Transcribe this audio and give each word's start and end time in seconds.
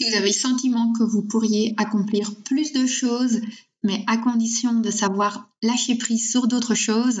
Si 0.00 0.08
vous 0.08 0.16
avez 0.16 0.28
le 0.28 0.32
sentiment 0.32 0.94
que 0.94 1.02
vous 1.02 1.20
pourriez 1.20 1.74
accomplir 1.76 2.34
plus 2.36 2.72
de 2.72 2.86
choses, 2.86 3.42
mais 3.82 4.02
à 4.06 4.16
condition 4.16 4.80
de 4.80 4.90
savoir 4.90 5.50
lâcher 5.62 5.94
prise 5.94 6.30
sur 6.30 6.48
d'autres 6.48 6.74
choses, 6.74 7.20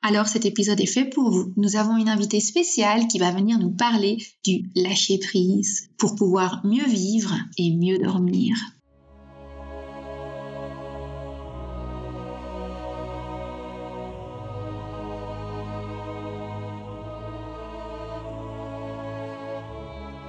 alors 0.00 0.26
cet 0.26 0.46
épisode 0.46 0.80
est 0.80 0.86
fait 0.86 1.04
pour 1.04 1.30
vous. 1.30 1.52
Nous 1.58 1.76
avons 1.76 1.98
une 1.98 2.08
invitée 2.08 2.40
spéciale 2.40 3.06
qui 3.06 3.18
va 3.18 3.32
venir 3.32 3.58
nous 3.58 3.68
parler 3.68 4.16
du 4.46 4.70
lâcher 4.74 5.18
prise 5.18 5.90
pour 5.98 6.14
pouvoir 6.14 6.64
mieux 6.64 6.86
vivre 6.86 7.34
et 7.58 7.76
mieux 7.76 7.98
dormir. 7.98 8.56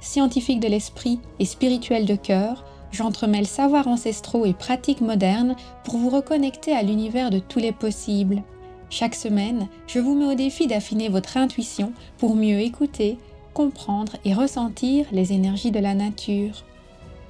scientifique 0.00 0.60
de 0.60 0.68
l'esprit 0.68 1.20
et 1.38 1.44
spirituel 1.44 2.06
de 2.06 2.16
cœur, 2.16 2.64
j'entremêle 2.92 3.46
savoirs 3.46 3.88
ancestraux 3.88 4.46
et 4.46 4.54
pratiques 4.54 5.00
modernes 5.00 5.56
pour 5.84 5.98
vous 5.98 6.10
reconnecter 6.10 6.72
à 6.72 6.82
l'univers 6.82 7.30
de 7.30 7.38
tous 7.38 7.58
les 7.58 7.72
possibles. 7.72 8.42
Chaque 8.90 9.14
semaine, 9.14 9.68
je 9.86 9.98
vous 9.98 10.14
mets 10.14 10.32
au 10.32 10.34
défi 10.34 10.66
d'affiner 10.66 11.08
votre 11.08 11.36
intuition 11.36 11.92
pour 12.16 12.34
mieux 12.34 12.60
écouter, 12.60 13.18
comprendre 13.52 14.16
et 14.24 14.32
ressentir 14.32 15.06
les 15.12 15.32
énergies 15.32 15.70
de 15.70 15.80
la 15.80 15.94
nature. 15.94 16.64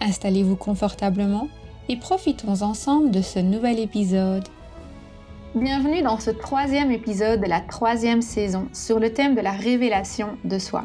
Installez-vous 0.01 0.57
confortablement 0.57 1.49
et 1.89 1.97
profitons 1.97 2.63
ensemble 2.63 3.11
de 3.11 3.23
ce 3.23 3.41
nouvel 3.41 3.81
épisode. 3.81 4.45
Bienvenue 5.55 6.03
dans 6.03 6.21
ce 6.21 6.31
troisième 6.31 6.93
épisode 6.93 7.41
de 7.41 7.49
la 7.49 7.61
troisième 7.61 8.23
saison 8.23 8.69
sur 8.73 9.01
le 9.01 9.13
thème 9.13 9.35
de 9.35 9.41
la 9.41 9.53
révélation 9.53 10.37
de 10.45 10.59
soi. 10.59 10.85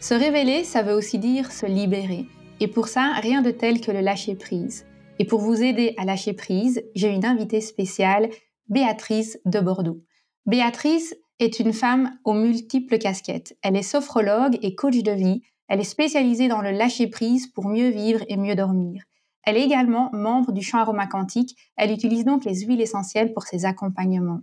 Se 0.00 0.14
révéler, 0.14 0.64
ça 0.64 0.82
veut 0.82 0.94
aussi 0.94 1.18
dire 1.18 1.52
se 1.52 1.66
libérer. 1.66 2.24
Et 2.58 2.68
pour 2.68 2.88
ça, 2.88 3.12
rien 3.20 3.42
de 3.42 3.50
tel 3.50 3.82
que 3.82 3.90
le 3.90 4.00
lâcher 4.00 4.34
prise. 4.34 4.86
Et 5.18 5.26
pour 5.26 5.40
vous 5.40 5.62
aider 5.62 5.92
à 5.98 6.06
lâcher 6.06 6.32
prise, 6.32 6.82
j'ai 6.94 7.08
une 7.08 7.26
invitée 7.26 7.60
spéciale, 7.60 8.30
Béatrice 8.70 9.38
de 9.44 9.60
Bordeaux. 9.60 10.00
Béatrice 10.46 11.14
est 11.38 11.60
une 11.60 11.74
femme 11.74 12.18
aux 12.24 12.32
multiples 12.32 12.96
casquettes. 12.96 13.58
Elle 13.62 13.76
est 13.76 13.82
sophrologue 13.82 14.58
et 14.62 14.74
coach 14.74 15.02
de 15.02 15.12
vie. 15.12 15.42
Elle 15.68 15.80
est 15.80 15.84
spécialisée 15.84 16.48
dans 16.48 16.62
le 16.62 16.70
lâcher 16.70 17.08
prise 17.08 17.48
pour 17.48 17.68
mieux 17.68 17.90
vivre 17.90 18.24
et 18.28 18.38
mieux 18.38 18.54
dormir. 18.54 19.04
Elle 19.44 19.58
est 19.58 19.64
également 19.64 20.08
membre 20.14 20.52
du 20.52 20.62
champ 20.62 20.78
aromacantique. 20.78 21.56
Elle 21.76 21.92
utilise 21.92 22.24
donc 22.24 22.46
les 22.46 22.60
huiles 22.60 22.80
essentielles 22.80 23.34
pour 23.34 23.42
ses 23.42 23.66
accompagnements. 23.66 24.40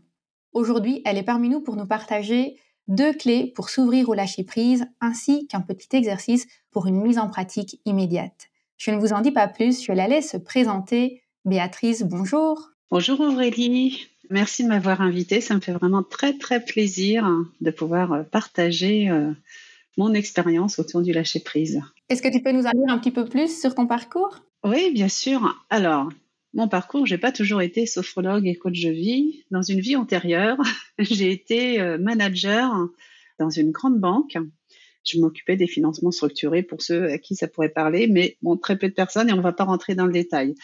Aujourd'hui, 0.54 1.02
elle 1.04 1.18
est 1.18 1.24
parmi 1.24 1.50
nous 1.50 1.62
pour 1.62 1.76
nous 1.76 1.88
partager 1.88 2.58
deux 2.88 3.14
clés 3.14 3.52
pour 3.56 3.70
s'ouvrir 3.70 4.10
au 4.10 4.14
lâcher-prise 4.14 4.86
ainsi 5.02 5.48
qu'un 5.48 5.62
petit 5.62 5.96
exercice 5.96 6.48
pour 6.72 6.88
une 6.88 7.02
mise 7.02 7.20
en 7.20 7.28
pratique 7.28 7.80
immédiate. 7.86 8.50
Je 8.78 8.92
ne 8.92 8.98
vous 8.98 9.14
en 9.14 9.22
dis 9.22 9.32
pas 9.32 9.48
plus, 9.48 9.84
je 9.84 9.92
la 9.92 10.08
laisse 10.08 10.32
se 10.32 10.38
présenter. 10.38 11.22
Béatrice, 11.46 12.04
bonjour. 12.04 12.72
Bonjour 12.92 13.20
Aurélie, 13.20 14.08
merci 14.30 14.64
de 14.64 14.70
m'avoir 14.70 15.02
invitée. 15.02 15.42
Ça 15.42 15.56
me 15.56 15.60
fait 15.60 15.74
vraiment 15.74 16.04
très 16.04 16.38
très 16.38 16.64
plaisir 16.64 17.28
de 17.62 17.72
pouvoir 17.72 18.14
euh, 18.14 18.24
partager 18.24 19.10
euh, 19.10 19.32
mon 19.98 20.14
expérience 20.14 20.80
autour 20.80 21.02
du 21.02 21.12
lâcher-prise. 21.12 21.82
Est-ce 22.10 22.22
que 22.22 22.30
tu 22.30 22.42
peux 22.42 22.52
nous 22.52 22.66
en 22.66 22.72
dire 22.72 22.90
un 22.90 23.00
petit 23.00 23.12
peu 23.12 23.26
plus 23.26 23.60
sur 23.60 23.76
ton 23.76 23.88
parcours? 23.88 24.40
Oui, 24.64 24.92
bien 24.94 25.10
sûr. 25.10 25.66
Alors, 25.70 26.10
mon 26.54 26.68
parcours, 26.68 27.06
j'ai 27.06 27.18
pas 27.18 27.32
toujours 27.32 27.62
été 27.62 27.86
sophrologue 27.86 28.48
et 28.48 28.56
coach 28.56 28.82
de 28.82 28.90
vie. 28.90 29.44
Dans 29.52 29.62
une 29.62 29.80
vie 29.80 29.96
antérieure, 29.96 30.58
j'ai 31.00 31.32
été 31.32 31.80
euh, 31.80 31.98
manager 31.98 32.74
dans 33.40 33.50
une 33.50 33.72
grande 33.72 34.00
banque. 34.00 34.38
Je 35.06 35.20
m'occupais 35.20 35.56
des 35.56 35.68
financements 35.68 36.12
structurés 36.12 36.64
pour 36.64 36.82
ceux 36.82 37.06
à 37.12 37.18
qui 37.18 37.36
ça 37.36 37.48
pourrait 37.48 37.70
parler, 37.70 38.08
mais 38.08 38.38
bon, 38.42 38.58
très 38.58 38.78
peu 38.78 38.90
de 38.90 38.94
personnes 38.94 39.30
et 39.30 39.34
on 39.34 39.38
ne 39.38 39.42
va 39.42 39.54
pas 39.54 39.66
rentrer 39.66 39.96
dans 39.96 40.06
le 40.06 40.12
détail. 40.12 40.56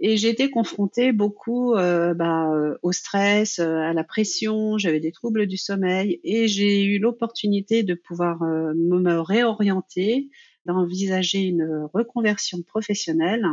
Et 0.00 0.16
j'ai 0.16 0.28
été 0.28 0.50
confrontée 0.50 1.10
beaucoup 1.10 1.74
euh, 1.74 2.14
bah, 2.14 2.52
euh, 2.52 2.76
au 2.82 2.92
stress, 2.92 3.58
à 3.58 3.92
la 3.92 4.04
pression, 4.04 4.78
j'avais 4.78 5.00
des 5.00 5.10
troubles 5.10 5.46
du 5.46 5.56
sommeil 5.56 6.20
et 6.22 6.46
j'ai 6.46 6.84
eu 6.84 7.00
l'opportunité 7.00 7.82
de 7.82 7.94
pouvoir 7.94 8.40
me 8.42 9.18
réorienter, 9.18 10.28
d'envisager 10.66 11.40
une 11.40 11.88
reconversion 11.92 12.62
professionnelle 12.62 13.44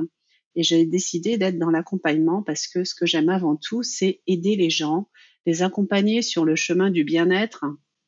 et 0.55 0.63
j'ai 0.63 0.85
décidé 0.85 1.37
d'être 1.37 1.59
dans 1.59 1.69
l'accompagnement 1.69 2.41
parce 2.41 2.67
que 2.67 2.83
ce 2.83 2.95
que 2.95 3.05
j'aime 3.05 3.29
avant 3.29 3.55
tout, 3.55 3.83
c'est 3.83 4.21
aider 4.27 4.55
les 4.55 4.69
gens, 4.69 5.09
les 5.45 5.63
accompagner 5.63 6.21
sur 6.21 6.45
le 6.45 6.55
chemin 6.55 6.89
du 6.89 7.03
bien-être 7.03 7.65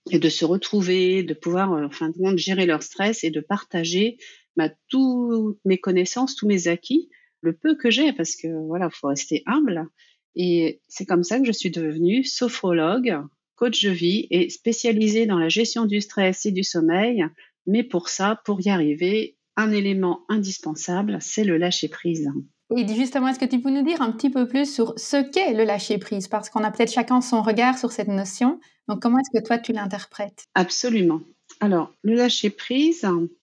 et 0.10 0.20
de 0.20 0.30
se 0.30 0.46
retrouver, 0.46 1.24
de 1.24 1.34
pouvoir, 1.34 1.74
euh, 1.74 1.86
en 1.86 1.90
fin 1.90 2.10
de 2.10 2.18
compte, 2.18 2.38
gérer 2.38 2.66
leur 2.66 2.84
stress 2.84 3.24
et 3.24 3.30
de 3.30 3.42
partager 3.42 4.18
bah, 4.56 4.70
toutes 4.90 5.60
mes 5.66 5.78
connaissances, 5.78 6.36
tous 6.36 6.48
mes 6.48 6.68
acquis, 6.68 7.10
le 7.42 7.54
peu 7.54 7.76
que 7.76 7.90
j'ai, 7.90 8.14
parce 8.14 8.36
que 8.36 8.48
voilà, 8.66 8.90
faut 8.90 9.08
rester 9.08 9.44
humble. 9.46 9.88
Et 10.36 10.82
c'est 10.88 11.06
comme 11.06 11.24
ça 11.24 11.40
que 11.40 11.46
je 11.46 11.52
suis 11.52 11.72
devenue 11.72 12.24
sophrologue, 12.24 13.18
coach 13.56 13.84
de 13.84 13.90
vie 13.90 14.28
et 14.30 14.50
spécialisée 14.50 15.26
dans 15.26 15.40
la 15.40 15.50
gestion 15.50 15.86
du 15.86 16.02
stress 16.02 16.46
et 16.46 16.52
du 16.52 16.64
sommeil. 16.64 17.26
Mais 17.66 17.84
pour 17.84 18.10
ça, 18.10 18.42
pour 18.46 18.62
y 18.62 18.70
arriver, 18.70 19.37
un 19.58 19.72
élément 19.72 20.22
indispensable, 20.30 21.18
c'est 21.20 21.44
le 21.44 21.58
lâcher-prise. 21.58 22.30
Et 22.76 22.88
justement, 22.88 23.30
est-ce 23.30 23.40
que 23.40 23.46
tu 23.46 23.60
peux 23.60 23.70
nous 23.70 23.84
dire 23.84 24.02
un 24.02 24.12
petit 24.12 24.30
peu 24.30 24.48
plus 24.48 24.72
sur 24.72 24.94
ce 24.98 25.30
qu'est 25.30 25.54
le 25.54 25.64
lâcher-prise? 25.64 26.28
Parce 26.28 26.50
qu'on 26.50 26.64
a 26.64 26.72
peut-être 26.72 26.92
chacun 26.92 27.22
son 27.22 27.42
regard 27.42 27.78
sur 27.78 27.92
cette 27.92 28.08
notion. 28.08 28.60
Donc, 28.88 29.02
comment 29.02 29.20
est-ce 29.20 29.38
que 29.38 29.46
toi, 29.46 29.58
tu 29.58 29.74
l'interprètes? 29.74 30.46
Absolument. 30.54 31.22
Alors, 31.60 31.94
le 32.04 32.16
lâcher-prise, 32.16 33.08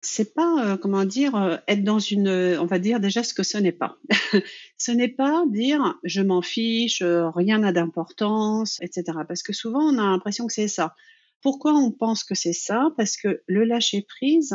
c'est 0.03 0.35
pas, 0.35 0.65
euh, 0.65 0.77
comment 0.77 1.05
dire, 1.05 1.35
euh, 1.35 1.57
être 1.67 1.85
dans 1.85 1.99
une, 1.99 2.29
on 2.61 2.67
va 2.67 2.79
dire 2.79 3.01
déjà 3.01 3.23
ce 3.23 3.35
que 3.35 3.43
ce 3.43 3.59
n'est 3.59 3.73
pas. 3.73 3.97
ce 4.79 4.93
n'est 4.93 5.09
pas 5.09 5.45
dire 5.49 5.99
je 6.05 6.21
m'en 6.21 6.43
fiche, 6.43 7.03
euh, 7.03 7.31
rien 7.31 7.59
n'a 7.59 7.73
d'importance, 7.73 8.79
etc. 8.83 9.19
Parce 9.27 9.43
que 9.43 9.53
souvent, 9.53 9.83
on 9.83 9.99
a 9.99 10.03
l'impression 10.03 10.47
que 10.47 10.53
c'est 10.53 10.69
ça. 10.69 10.95
Pourquoi 11.41 11.73
on 11.75 11.93
pense 11.93 12.25
que 12.25 12.35
c'est 12.35 12.53
ça? 12.53 12.91
Parce 12.97 13.17
que 13.17 13.43
le 13.47 13.65
lâcher-prise, 13.65 14.55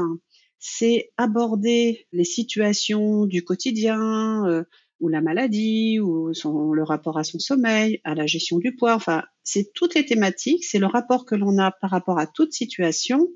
c'est 0.66 1.12
aborder 1.18 2.08
les 2.14 2.24
situations 2.24 3.26
du 3.26 3.44
quotidien 3.44 4.48
euh, 4.48 4.64
ou 5.02 5.10
la 5.10 5.20
maladie 5.20 6.00
ou 6.00 6.34
son, 6.34 6.72
le 6.72 6.84
rapport 6.84 7.18
à 7.18 7.26
son 7.26 7.38
sommeil, 7.38 8.00
à 8.06 8.16
la 8.16 8.28
gestion 8.28 8.60
du 8.60 8.74
poids. 8.74 8.96
Enfin, 8.96 9.26
c'est 9.44 9.74
toutes 9.74 9.94
les 9.94 10.06
thématiques, 10.06 10.64
c'est 10.64 10.80
le 10.80 10.86
rapport 10.86 11.26
que 11.26 11.36
l'on 11.36 11.58
a 11.58 11.72
par 11.72 11.90
rapport 11.90 12.18
à 12.18 12.28
toute 12.28 12.54
situation 12.54 13.28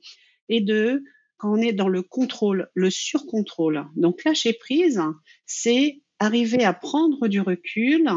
et 0.47 0.61
de 0.61 1.03
quand 1.35 1.51
on 1.51 1.57
est 1.57 1.73
dans 1.73 1.89
le 1.89 2.01
contrôle, 2.01 2.69
le 2.73 2.89
surcontrôle. 2.89 3.85
Donc 3.97 4.23
lâcher 4.23 4.53
prise, 4.53 5.01
c'est 5.45 6.01
arriver 6.19 6.63
à 6.63 6.73
prendre 6.73 7.27
du 7.27 7.41
recul 7.41 8.09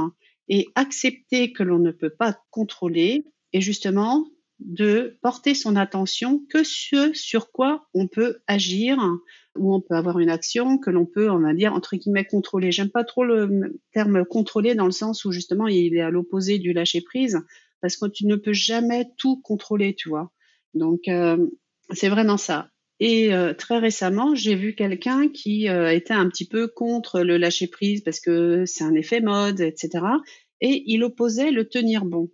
et 0.49 0.69
accepter 0.77 1.53
que 1.53 1.65
l'on 1.65 1.81
ne 1.81 1.91
peut 1.91 2.15
pas 2.17 2.39
contrôler 2.51 3.25
et 3.53 3.61
justement 3.61 4.25
de 4.61 5.19
porter 5.23 5.55
son 5.55 5.77
attention 5.77 6.43
que 6.51 6.63
ce 6.65 7.13
sur 7.15 7.51
quoi 7.51 7.87
on 7.95 8.07
peut 8.07 8.39
agir, 8.47 8.99
ou 9.57 9.75
on 9.75 9.81
peut 9.81 9.95
avoir 9.95 10.19
une 10.19 10.31
action 10.31 10.79
que 10.79 10.91
l'on 10.91 11.07
peut, 11.07 11.31
on 11.31 11.41
va 11.41 11.55
dire, 11.55 11.73
entre 11.73 11.97
guillemets, 11.97 12.25
contrôler. 12.25 12.71
J'aime 12.71 12.91
pas 12.91 13.05
trop 13.05 13.25
le 13.25 13.81
terme 13.93 14.25
contrôler 14.25 14.75
dans 14.75 14.87
le 14.87 14.93
sens 14.93 15.25
où 15.25 15.33
justement 15.33 15.67
il 15.67 15.97
est 15.97 16.01
à 16.01 16.11
l'opposé 16.11 16.59
du 16.59 16.73
lâcher 16.73 17.01
prise, 17.01 17.41
parce 17.81 17.97
que 17.97 18.07
tu 18.07 18.27
ne 18.27 18.37
peux 18.37 18.53
jamais 18.53 19.07
tout 19.17 19.41
contrôler, 19.41 19.95
tu 19.95 20.09
vois. 20.09 20.31
Donc 20.75 21.09
euh, 21.09 21.47
c'est 21.91 22.09
vraiment 22.09 22.37
ça. 22.37 22.69
Et 23.01 23.33
euh, 23.33 23.55
très 23.55 23.79
récemment, 23.79 24.35
j'ai 24.35 24.55
vu 24.55 24.75
quelqu'un 24.75 25.29
qui 25.29 25.69
euh, 25.69 25.91
était 25.91 26.13
un 26.13 26.29
petit 26.29 26.47
peu 26.47 26.69
contre 26.69 27.23
le 27.23 27.39
lâcher 27.39 27.67
prise 27.67 28.03
parce 28.03 28.21
que 28.21 28.67
c'est 28.67 28.85
un 28.85 28.95
effet 28.95 29.23
mode, 29.23 29.61
etc. 29.61 30.05
Et 30.61 30.85
il 30.87 31.03
opposait 31.03 31.51
le 31.51 31.67
tenir 31.67 32.05
bon. 32.05 32.31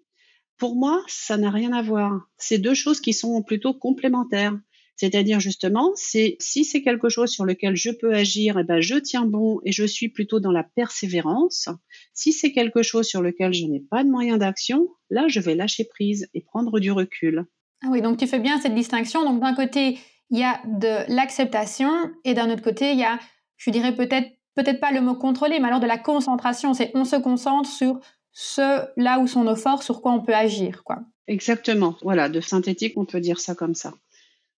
Pour 0.59 0.77
moi, 0.77 1.03
ça 1.07 1.37
n'a 1.37 1.51
rien 1.51 1.73
à 1.73 1.83
voir. 1.83 2.29
C'est 2.39 2.59
deux 2.59 2.75
choses 2.75 3.01
qui 3.01 3.13
sont 3.13 3.43
plutôt 3.43 3.75
complémentaires. 3.75 4.57
C'est-à-dire 4.97 5.41
justement, 5.41 5.93
c'est 5.95 6.37
si 6.41 6.65
c'est 6.65 6.81
quelque 6.81 7.11
chose 7.11 7.29
sur 7.29 7.45
lequel 7.45 7.77
je 7.77 7.91
peux 7.91 8.15
agir, 8.15 8.59
eh 8.59 8.65
ben 8.65 8.81
je 8.81 8.95
tiens 8.95 9.27
bon 9.27 9.61
et 9.65 9.73
je 9.73 9.85
suis 9.85 10.09
plutôt 10.09 10.41
dans 10.41 10.53
la 10.53 10.65
persévérance. 10.65 11.69
Si 12.15 12.33
c'est 12.33 12.53
quelque 12.53 12.83
chose 12.83 13.07
sur 13.07 13.21
lequel 13.21 13.53
je 13.53 13.67
n'ai 13.67 13.81
pas 13.81 14.05
de 14.05 14.09
moyen 14.09 14.39
d'action, 14.39 14.89
là 15.11 15.27
je 15.29 15.41
vais 15.41 15.55
lâcher 15.55 15.85
prise 15.85 16.31
et 16.33 16.41
prendre 16.41 16.81
du 16.81 16.91
recul. 16.91 17.45
Ah 17.85 17.89
oui, 17.91 18.01
donc 18.01 18.17
tu 18.17 18.27
fais 18.27 18.39
bien 18.39 18.59
cette 18.59 18.75
distinction. 18.75 19.23
Donc 19.23 19.43
d'un 19.43 19.55
côté, 19.55 19.99
il 20.31 20.39
y 20.39 20.45
a 20.45 20.63
de 20.65 21.13
l'acceptation 21.15 21.91
et 22.25 22.33
d'un 22.33 22.51
autre 22.51 22.63
côté, 22.63 22.93
il 22.93 22.99
y 22.99 23.05
a, 23.05 23.19
je 23.59 23.71
dirais 23.71 23.95
peut-être 23.95 24.31
peut-être 24.55 24.81
pas 24.81 24.91
le 24.91 25.03
mot 25.03 25.15
contrôler, 25.15 25.61
mais 25.61 25.69
alors 25.69 25.81
de 25.81 25.87
la 25.87 25.99
concentration. 25.99 26.73
C'est 26.73 26.91
on 26.95 27.05
se 27.05 27.17
concentre 27.17 27.69
sur 27.69 28.01
ce 28.39 28.85
là 29.01 29.19
où 29.19 29.27
sont 29.27 29.45
nos 29.45 29.57
forces, 29.57 29.87
sur 29.87 30.03
quoi 30.03 30.13
on 30.13 30.21
peut 30.21 30.35
agir, 30.35 30.85
quoi. 30.85 30.99
Exactement. 31.27 31.97
Voilà, 32.03 32.29
de 32.29 32.43
synthétique, 32.43 32.93
on 32.97 33.07
peut 33.07 33.21
dire 33.21 33.41
ça 33.41 33.55
comme 33.55 33.75
ça. 33.75 33.95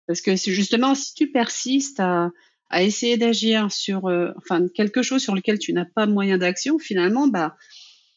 Parce 0.09 0.21
que 0.21 0.35
justement 0.35 0.97
si 0.97 1.15
tu 1.15 1.31
persistes 1.31 2.01
à, 2.01 2.33
à 2.71 2.83
essayer 2.83 3.17
d'agir 3.17 3.71
sur, 3.71 4.07
euh, 4.07 4.33
enfin, 4.37 4.67
quelque 4.67 5.03
chose 5.03 5.23
sur 5.23 5.37
lequel 5.37 5.61
tu 5.61 5.73
n'as 5.73 5.85
pas 5.85 6.07
moyen 6.07 6.39
d'action, 6.39 6.81
finalement, 6.81 7.29
bah, 7.29 7.57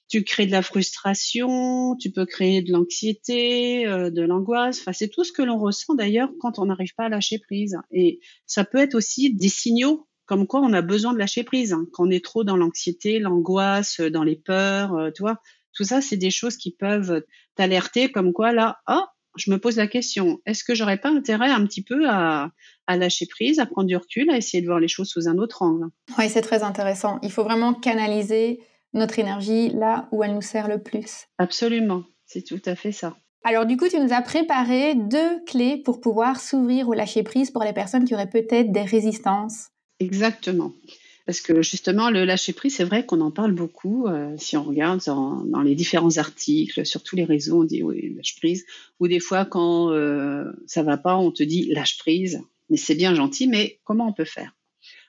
tu 0.09 0.23
crées 0.23 0.47
de 0.47 0.51
la 0.51 0.63
frustration, 0.63 1.95
tu 1.95 2.09
peux 2.09 2.25
créer 2.25 2.63
de 2.63 2.71
l'anxiété, 2.71 3.85
euh, 3.85 4.09
de 4.09 4.23
l'angoisse. 4.23 4.79
Enfin, 4.79 4.93
c'est 4.93 5.09
tout 5.09 5.23
ce 5.23 5.31
que 5.31 5.43
l'on 5.43 5.59
ressent 5.59 5.93
d'ailleurs 5.93 6.31
quand 6.39 6.57
on 6.57 6.65
n'arrive 6.65 6.95
pas 6.95 7.05
à 7.05 7.09
lâcher 7.09 7.37
prise. 7.37 7.77
Et 7.91 8.19
ça 8.47 8.65
peut 8.65 8.79
être 8.79 8.95
aussi 8.95 9.31
des 9.31 9.49
signaux 9.49 10.07
comme 10.25 10.47
quoi 10.47 10.61
on 10.61 10.73
a 10.73 10.81
besoin 10.81 11.13
de 11.13 11.19
lâcher 11.19 11.43
prise. 11.43 11.73
Hein. 11.73 11.85
Quand 11.91 12.07
on 12.07 12.09
est 12.09 12.23
trop 12.23 12.43
dans 12.43 12.57
l'anxiété, 12.57 13.19
l'angoisse, 13.19 13.99
dans 13.99 14.23
les 14.23 14.35
peurs, 14.35 14.95
euh, 14.95 15.11
tu 15.11 15.21
vois, 15.21 15.37
tout 15.73 15.83
ça, 15.83 16.01
c'est 16.01 16.17
des 16.17 16.31
choses 16.31 16.57
qui 16.57 16.71
peuvent 16.71 17.23
t'alerter 17.55 18.11
comme 18.11 18.33
quoi 18.33 18.51
là, 18.51 18.79
oh, 18.89 19.03
je 19.37 19.51
me 19.51 19.57
pose 19.57 19.77
la 19.77 19.87
question, 19.87 20.39
est-ce 20.45 20.63
que 20.63 20.75
j'aurais 20.75 20.97
pas 20.97 21.09
intérêt 21.09 21.49
un 21.49 21.65
petit 21.65 21.83
peu 21.83 22.09
à, 22.09 22.51
à, 22.87 22.97
lâcher 22.97 23.25
prise, 23.25 23.59
à 23.59 23.65
prendre 23.65 23.87
du 23.87 23.95
recul, 23.95 24.29
à 24.29 24.37
essayer 24.37 24.61
de 24.61 24.67
voir 24.67 24.79
les 24.79 24.89
choses 24.89 25.07
sous 25.07 25.29
un 25.29 25.37
autre 25.37 25.61
angle? 25.61 25.87
Oui, 26.17 26.29
c'est 26.29 26.41
très 26.41 26.63
intéressant. 26.63 27.19
Il 27.23 27.31
faut 27.31 27.43
vraiment 27.43 27.73
canaliser 27.73 28.61
notre 28.93 29.19
énergie 29.19 29.69
là 29.69 30.09
où 30.11 30.23
elle 30.23 30.33
nous 30.33 30.41
sert 30.41 30.67
le 30.67 30.81
plus. 30.81 31.27
Absolument, 31.37 32.03
c'est 32.25 32.43
tout 32.43 32.61
à 32.65 32.75
fait 32.75 32.91
ça. 32.91 33.15
Alors 33.43 33.65
du 33.65 33.75
coup, 33.75 33.87
tu 33.87 33.99
nous 33.99 34.13
as 34.13 34.21
préparé 34.21 34.93
deux 34.93 35.43
clés 35.45 35.77
pour 35.77 35.99
pouvoir 35.99 36.39
s'ouvrir 36.39 36.89
au 36.89 36.93
lâcher 36.93 37.23
prise 37.23 37.49
pour 37.49 37.63
les 37.63 37.73
personnes 37.73 38.05
qui 38.05 38.13
auraient 38.13 38.29
peut-être 38.29 38.71
des 38.71 38.83
résistances. 38.83 39.69
Exactement. 40.01 40.73
Parce 41.27 41.41
que 41.41 41.61
justement, 41.61 42.09
le 42.09 42.25
lâcher 42.25 42.53
prise, 42.53 42.75
c'est 42.75 42.83
vrai 42.83 43.05
qu'on 43.05 43.21
en 43.21 43.29
parle 43.29 43.51
beaucoup. 43.51 44.07
Euh, 44.07 44.33
si 44.37 44.57
on 44.57 44.63
regarde 44.63 44.99
dans, 45.05 45.61
les 45.61 45.75
différents 45.75 46.17
articles, 46.17 46.85
sur 46.85 47.03
tous 47.03 47.15
les 47.15 47.23
réseaux, 47.23 47.61
on 47.61 47.63
dit 47.63 47.83
oui, 47.83 48.13
lâche 48.15 48.35
prise. 48.37 48.65
Ou 48.99 49.07
des 49.07 49.19
fois, 49.19 49.45
quand 49.45 49.91
euh, 49.91 50.51
ça 50.65 50.81
va 50.81 50.97
pas, 50.97 51.15
on 51.17 51.31
te 51.31 51.43
dit 51.43 51.71
lâche 51.71 51.99
prise. 51.99 52.41
Mais 52.69 52.77
c'est 52.77 52.95
bien 52.95 53.13
gentil, 53.13 53.47
mais 53.47 53.79
comment 53.83 54.07
on 54.07 54.13
peut 54.13 54.25
faire? 54.25 54.55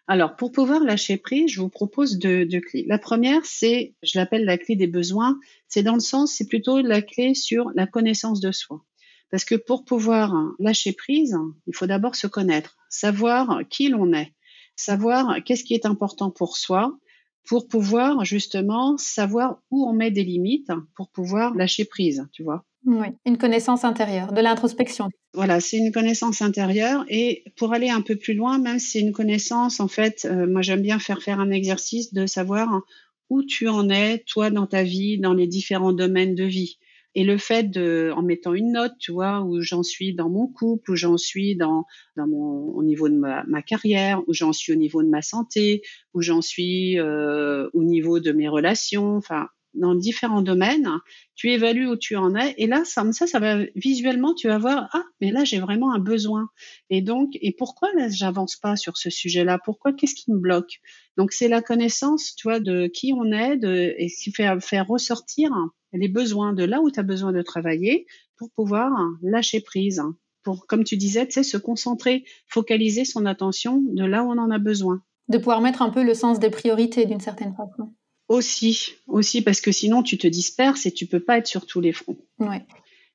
Alors, 0.06 0.36
pour 0.36 0.52
pouvoir 0.52 0.84
lâcher 0.84 1.16
prise, 1.16 1.50
je 1.50 1.60
vous 1.60 1.70
propose 1.70 2.18
deux, 2.18 2.44
clés. 2.60 2.84
La 2.86 2.98
première, 2.98 3.46
c'est, 3.46 3.94
je 4.02 4.18
l'appelle 4.18 4.44
la 4.44 4.58
clé 4.58 4.76
des 4.76 4.88
besoins. 4.88 5.38
C'est 5.68 5.82
dans 5.82 5.94
le 5.94 6.00
sens, 6.00 6.34
c'est 6.34 6.48
plutôt 6.48 6.82
la 6.82 7.00
clé 7.00 7.34
sur 7.34 7.70
la 7.74 7.86
connaissance 7.86 8.40
de 8.40 8.52
soi. 8.52 8.84
Parce 9.30 9.46
que 9.46 9.54
pour 9.54 9.86
pouvoir 9.86 10.34
lâcher 10.58 10.92
prise, 10.92 11.38
il 11.66 11.74
faut 11.74 11.86
d'abord 11.86 12.16
se 12.16 12.26
connaître, 12.26 12.76
savoir 12.90 13.62
qui 13.70 13.88
l'on 13.88 14.12
est 14.12 14.34
savoir 14.76 15.42
qu'est-ce 15.44 15.64
qui 15.64 15.74
est 15.74 15.86
important 15.86 16.30
pour 16.30 16.56
soi, 16.56 16.96
pour 17.44 17.68
pouvoir 17.68 18.24
justement 18.24 18.96
savoir 18.96 19.60
où 19.70 19.86
on 19.86 19.92
met 19.92 20.10
des 20.10 20.24
limites, 20.24 20.70
pour 20.96 21.08
pouvoir 21.08 21.54
lâcher 21.54 21.84
prise, 21.84 22.28
tu 22.32 22.42
vois. 22.42 22.64
Oui, 22.84 23.06
une 23.24 23.38
connaissance 23.38 23.84
intérieure, 23.84 24.32
de 24.32 24.40
l'introspection. 24.40 25.08
Voilà, 25.34 25.60
c'est 25.60 25.78
une 25.78 25.92
connaissance 25.92 26.42
intérieure 26.42 27.04
et 27.08 27.44
pour 27.56 27.72
aller 27.72 27.88
un 27.88 28.00
peu 28.00 28.16
plus 28.16 28.34
loin, 28.34 28.58
même 28.58 28.80
si 28.80 28.90
c'est 28.90 29.00
une 29.00 29.12
connaissance, 29.12 29.78
en 29.78 29.88
fait, 29.88 30.26
euh, 30.28 30.46
moi 30.48 30.62
j'aime 30.62 30.82
bien 30.82 30.98
faire 30.98 31.22
faire 31.22 31.38
un 31.38 31.50
exercice 31.50 32.12
de 32.12 32.26
savoir 32.26 32.82
où 33.30 33.42
tu 33.44 33.68
en 33.68 33.88
es, 33.88 34.18
toi, 34.26 34.50
dans 34.50 34.66
ta 34.66 34.82
vie, 34.82 35.18
dans 35.18 35.32
les 35.32 35.46
différents 35.46 35.92
domaines 35.92 36.34
de 36.34 36.44
vie. 36.44 36.78
Et 37.14 37.24
le 37.24 37.36
fait 37.36 37.64
de, 37.64 38.10
en 38.16 38.22
mettant 38.22 38.54
une 38.54 38.72
note, 38.72 38.94
tu 38.98 39.12
vois, 39.12 39.42
où 39.42 39.60
j'en 39.60 39.82
suis 39.82 40.14
dans 40.14 40.30
mon 40.30 40.46
couple, 40.46 40.92
où 40.92 40.96
j'en 40.96 41.18
suis 41.18 41.56
dans, 41.56 41.84
dans 42.16 42.26
mon, 42.26 42.72
au 42.74 42.82
niveau 42.82 43.08
de 43.08 43.16
ma, 43.16 43.62
carrière, 43.62 44.22
où 44.26 44.32
j'en 44.32 44.52
suis 44.52 44.72
au 44.72 44.76
niveau 44.76 45.02
de 45.02 45.08
ma 45.08 45.22
santé, 45.22 45.82
où 46.14 46.22
j'en 46.22 46.40
suis 46.40 46.98
euh, 46.98 47.68
au 47.74 47.84
niveau 47.84 48.18
de 48.20 48.32
mes 48.32 48.48
relations, 48.48 49.16
enfin, 49.16 49.48
dans 49.74 49.94
différents 49.94 50.42
domaines, 50.42 50.88
tu 51.34 51.50
évalues 51.50 51.86
où 51.86 51.96
tu 51.96 52.16
en 52.16 52.34
es, 52.34 52.54
et 52.58 52.66
là, 52.66 52.82
ça, 52.84 53.10
ça, 53.12 53.26
ça 53.26 53.38
va 53.38 53.64
visuellement, 53.74 54.34
tu 54.34 54.48
vas 54.48 54.58
voir, 54.58 54.88
ah, 54.92 55.04
mais 55.20 55.30
là, 55.30 55.44
j'ai 55.44 55.60
vraiment 55.60 55.92
un 55.94 55.98
besoin. 55.98 56.48
Et 56.90 57.00
donc, 57.02 57.30
et 57.40 57.52
pourquoi 57.52 57.88
là, 57.94 58.08
j'avance 58.10 58.56
pas 58.56 58.76
sur 58.76 58.96
ce 58.96 59.10
sujet-là? 59.10 59.58
Pourquoi? 59.64 59.92
Qu'est-ce 59.92 60.14
qui 60.14 60.30
me 60.30 60.38
bloque? 60.38 60.80
Donc, 61.16 61.32
c'est 61.32 61.48
la 61.48 61.62
connaissance, 61.62 62.34
tu 62.36 62.48
vois, 62.48 62.60
de 62.60 62.86
qui 62.86 63.12
on 63.12 63.32
est, 63.32 63.56
de, 63.56 63.94
et 63.96 64.08
ce 64.08 64.24
qui 64.24 64.32
fait 64.32 64.48
faire 64.60 64.86
ressortir 64.86 65.52
les 65.92 66.08
besoins 66.08 66.52
de 66.52 66.64
là 66.64 66.80
où 66.80 66.90
tu 66.90 67.00
as 67.00 67.02
besoin 67.02 67.32
de 67.32 67.42
travailler 67.42 68.06
pour 68.36 68.50
pouvoir 68.50 68.90
lâcher 69.22 69.60
prise, 69.60 70.02
pour, 70.42 70.66
comme 70.66 70.84
tu 70.84 70.96
disais, 70.96 71.26
tu 71.26 71.32
sais, 71.32 71.42
se 71.42 71.56
concentrer, 71.56 72.24
focaliser 72.48 73.04
son 73.04 73.26
attention 73.26 73.80
de 73.80 74.04
là 74.04 74.24
où 74.24 74.30
on 74.30 74.38
en 74.38 74.50
a 74.50 74.58
besoin. 74.58 75.02
De 75.28 75.38
pouvoir 75.38 75.60
mettre 75.60 75.82
un 75.82 75.90
peu 75.90 76.02
le 76.02 76.14
sens 76.14 76.40
des 76.40 76.50
priorités 76.50 77.06
d'une 77.06 77.20
certaine 77.20 77.54
façon. 77.54 77.94
Aussi, 78.28 78.94
aussi, 79.06 79.42
parce 79.42 79.60
que 79.60 79.72
sinon 79.72 80.02
tu 80.02 80.18
te 80.18 80.26
disperses 80.26 80.86
et 80.86 80.92
tu 80.92 81.06
peux 81.06 81.20
pas 81.20 81.38
être 81.38 81.46
sur 81.46 81.66
tous 81.66 81.80
les 81.80 81.92
fronts. 81.92 82.18
Ouais. 82.38 82.64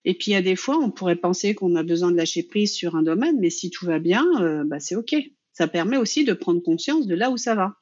Et 0.06 0.13
puis 0.13 0.31
il 0.31 0.33
y 0.33 0.38
a 0.38 0.41
des 0.41 0.56
fois, 0.56 0.77
on 0.77 0.91
pourrait 0.91 1.15
penser 1.15 1.53
qu'on 1.53 1.75
a 1.75 1.83
besoin 1.83 2.12
de 2.12 2.18
lâcher 2.18 2.44
prise 2.44 2.74
sur 2.74 2.95
un 2.95 3.03
domaine, 3.03 3.38
mais 3.39 3.50
si 3.50 3.69
tout 3.69 3.85
va 3.85 4.00
bien, 4.00 4.25
euh, 4.39 4.63
bah, 4.63 4.79
c'est 4.79 4.95
OK. 4.95 5.15
Ça 5.51 5.68
permet 5.68 5.97
aussi 5.97 6.24
de 6.24 6.33
prendre 6.33 6.62
conscience 6.62 7.07
de 7.07 7.15
là 7.15 7.31
où 7.31 7.38
ça 7.38 7.56
va. 7.56 7.74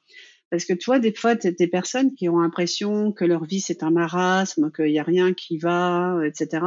Parce 0.50 0.64
que 0.64 0.72
tu 0.72 0.86
vois, 0.86 0.98
des 0.98 1.12
fois, 1.12 1.36
tu 1.36 1.50
des 1.52 1.66
personnes 1.66 2.14
qui 2.14 2.28
ont 2.28 2.38
l'impression 2.38 3.12
que 3.12 3.24
leur 3.24 3.44
vie, 3.44 3.60
c'est 3.60 3.82
un 3.82 3.90
marasme, 3.90 4.70
qu'il 4.70 4.86
n'y 4.86 4.98
a 4.98 5.02
rien 5.02 5.34
qui 5.34 5.58
va, 5.58 6.20
etc. 6.24 6.64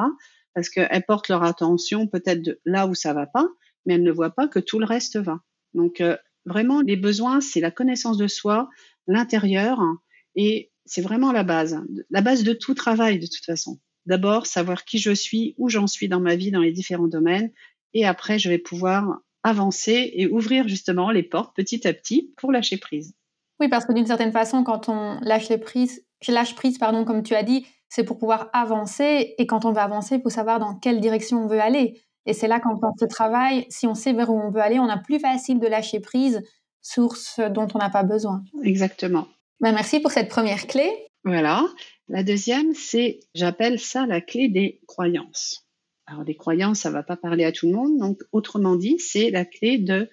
Parce 0.53 0.69
qu'elles 0.69 1.05
portent 1.07 1.29
leur 1.29 1.43
attention 1.43 2.07
peut-être 2.07 2.59
là 2.65 2.87
où 2.87 2.93
ça 2.93 3.13
va 3.13 3.25
pas, 3.25 3.47
mais 3.85 3.95
elles 3.95 4.03
ne 4.03 4.11
voient 4.11 4.35
pas 4.35 4.47
que 4.47 4.59
tout 4.59 4.79
le 4.79 4.85
reste 4.85 5.17
va. 5.17 5.39
Donc, 5.73 6.01
euh, 6.01 6.17
vraiment, 6.45 6.81
les 6.81 6.97
besoins, 6.97 7.39
c'est 7.39 7.61
la 7.61 7.71
connaissance 7.71 8.17
de 8.17 8.27
soi, 8.27 8.69
l'intérieur, 9.07 9.79
et 10.35 10.71
c'est 10.85 11.01
vraiment 11.01 11.31
la 11.31 11.43
base. 11.43 11.81
La 12.09 12.21
base 12.21 12.43
de 12.43 12.53
tout 12.53 12.73
travail, 12.73 13.19
de 13.19 13.27
toute 13.27 13.45
façon. 13.45 13.79
D'abord, 14.05 14.47
savoir 14.47 14.85
qui 14.85 14.97
je 14.97 15.11
suis, 15.11 15.53
où 15.57 15.69
j'en 15.69 15.87
suis 15.87 16.09
dans 16.09 16.19
ma 16.19 16.35
vie, 16.35 16.51
dans 16.51 16.61
les 16.61 16.71
différents 16.71 17.07
domaines, 17.07 17.51
et 17.93 18.05
après, 18.05 18.39
je 18.39 18.49
vais 18.49 18.57
pouvoir 18.57 19.21
avancer 19.43 20.11
et 20.13 20.27
ouvrir 20.27 20.67
justement 20.67 21.11
les 21.11 21.23
portes 21.23 21.55
petit 21.55 21.87
à 21.87 21.93
petit 21.93 22.33
pour 22.37 22.51
lâcher 22.51 22.77
prise. 22.77 23.13
Oui, 23.59 23.67
parce 23.67 23.85
que 23.85 23.93
d'une 23.93 24.05
certaine 24.05 24.31
façon, 24.31 24.63
quand 24.63 24.89
on 24.89 25.19
lâche 25.21 25.49
les 25.49 25.57
prises, 25.57 26.05
lâche 26.27 26.55
prise, 26.55 26.77
pardon, 26.77 27.05
comme 27.05 27.23
tu 27.23 27.35
as 27.35 27.43
dit, 27.43 27.65
c'est 27.89 28.03
pour 28.03 28.17
pouvoir 28.17 28.49
avancer. 28.53 29.35
Et 29.37 29.47
quand 29.47 29.65
on 29.65 29.71
veut 29.71 29.81
avancer, 29.81 30.15
il 30.15 30.21
faut 30.21 30.29
savoir 30.29 30.59
dans 30.59 30.75
quelle 30.75 31.01
direction 31.01 31.43
on 31.43 31.47
veut 31.47 31.59
aller. 31.59 32.01
Et 32.25 32.33
c'est 32.33 32.47
là 32.47 32.59
quand 32.59 32.75
on 32.81 32.97
se 32.97 33.05
travaille, 33.05 33.65
si 33.69 33.87
on 33.87 33.95
sait 33.95 34.13
vers 34.13 34.29
où 34.29 34.39
on 34.39 34.51
veut 34.51 34.61
aller, 34.61 34.79
on 34.79 34.89
a 34.89 34.97
plus 34.97 35.19
facile 35.19 35.59
de 35.59 35.67
lâcher 35.67 35.99
prise 35.99 36.41
sur 36.81 37.17
ce 37.17 37.49
dont 37.49 37.67
on 37.73 37.79
n'a 37.79 37.89
pas 37.89 38.03
besoin. 38.03 38.43
Exactement. 38.63 39.27
Ben, 39.59 39.73
merci 39.73 39.99
pour 39.99 40.11
cette 40.11 40.29
première 40.29 40.67
clé. 40.67 40.89
Voilà. 41.23 41.65
La 42.07 42.23
deuxième, 42.23 42.73
c'est, 42.73 43.19
j'appelle 43.35 43.79
ça 43.79 44.05
la 44.05 44.21
clé 44.21 44.47
des 44.47 44.79
croyances. 44.87 45.67
Alors, 46.07 46.23
des 46.23 46.35
croyances, 46.35 46.79
ça 46.79 46.89
va 46.89 47.03
pas 47.03 47.17
parler 47.17 47.43
à 47.43 47.51
tout 47.51 47.67
le 47.67 47.73
monde. 47.73 47.97
Donc, 47.97 48.21
autrement 48.31 48.75
dit, 48.75 48.97
c'est 48.99 49.29
la 49.29 49.45
clé 49.45 49.77
de 49.77 50.09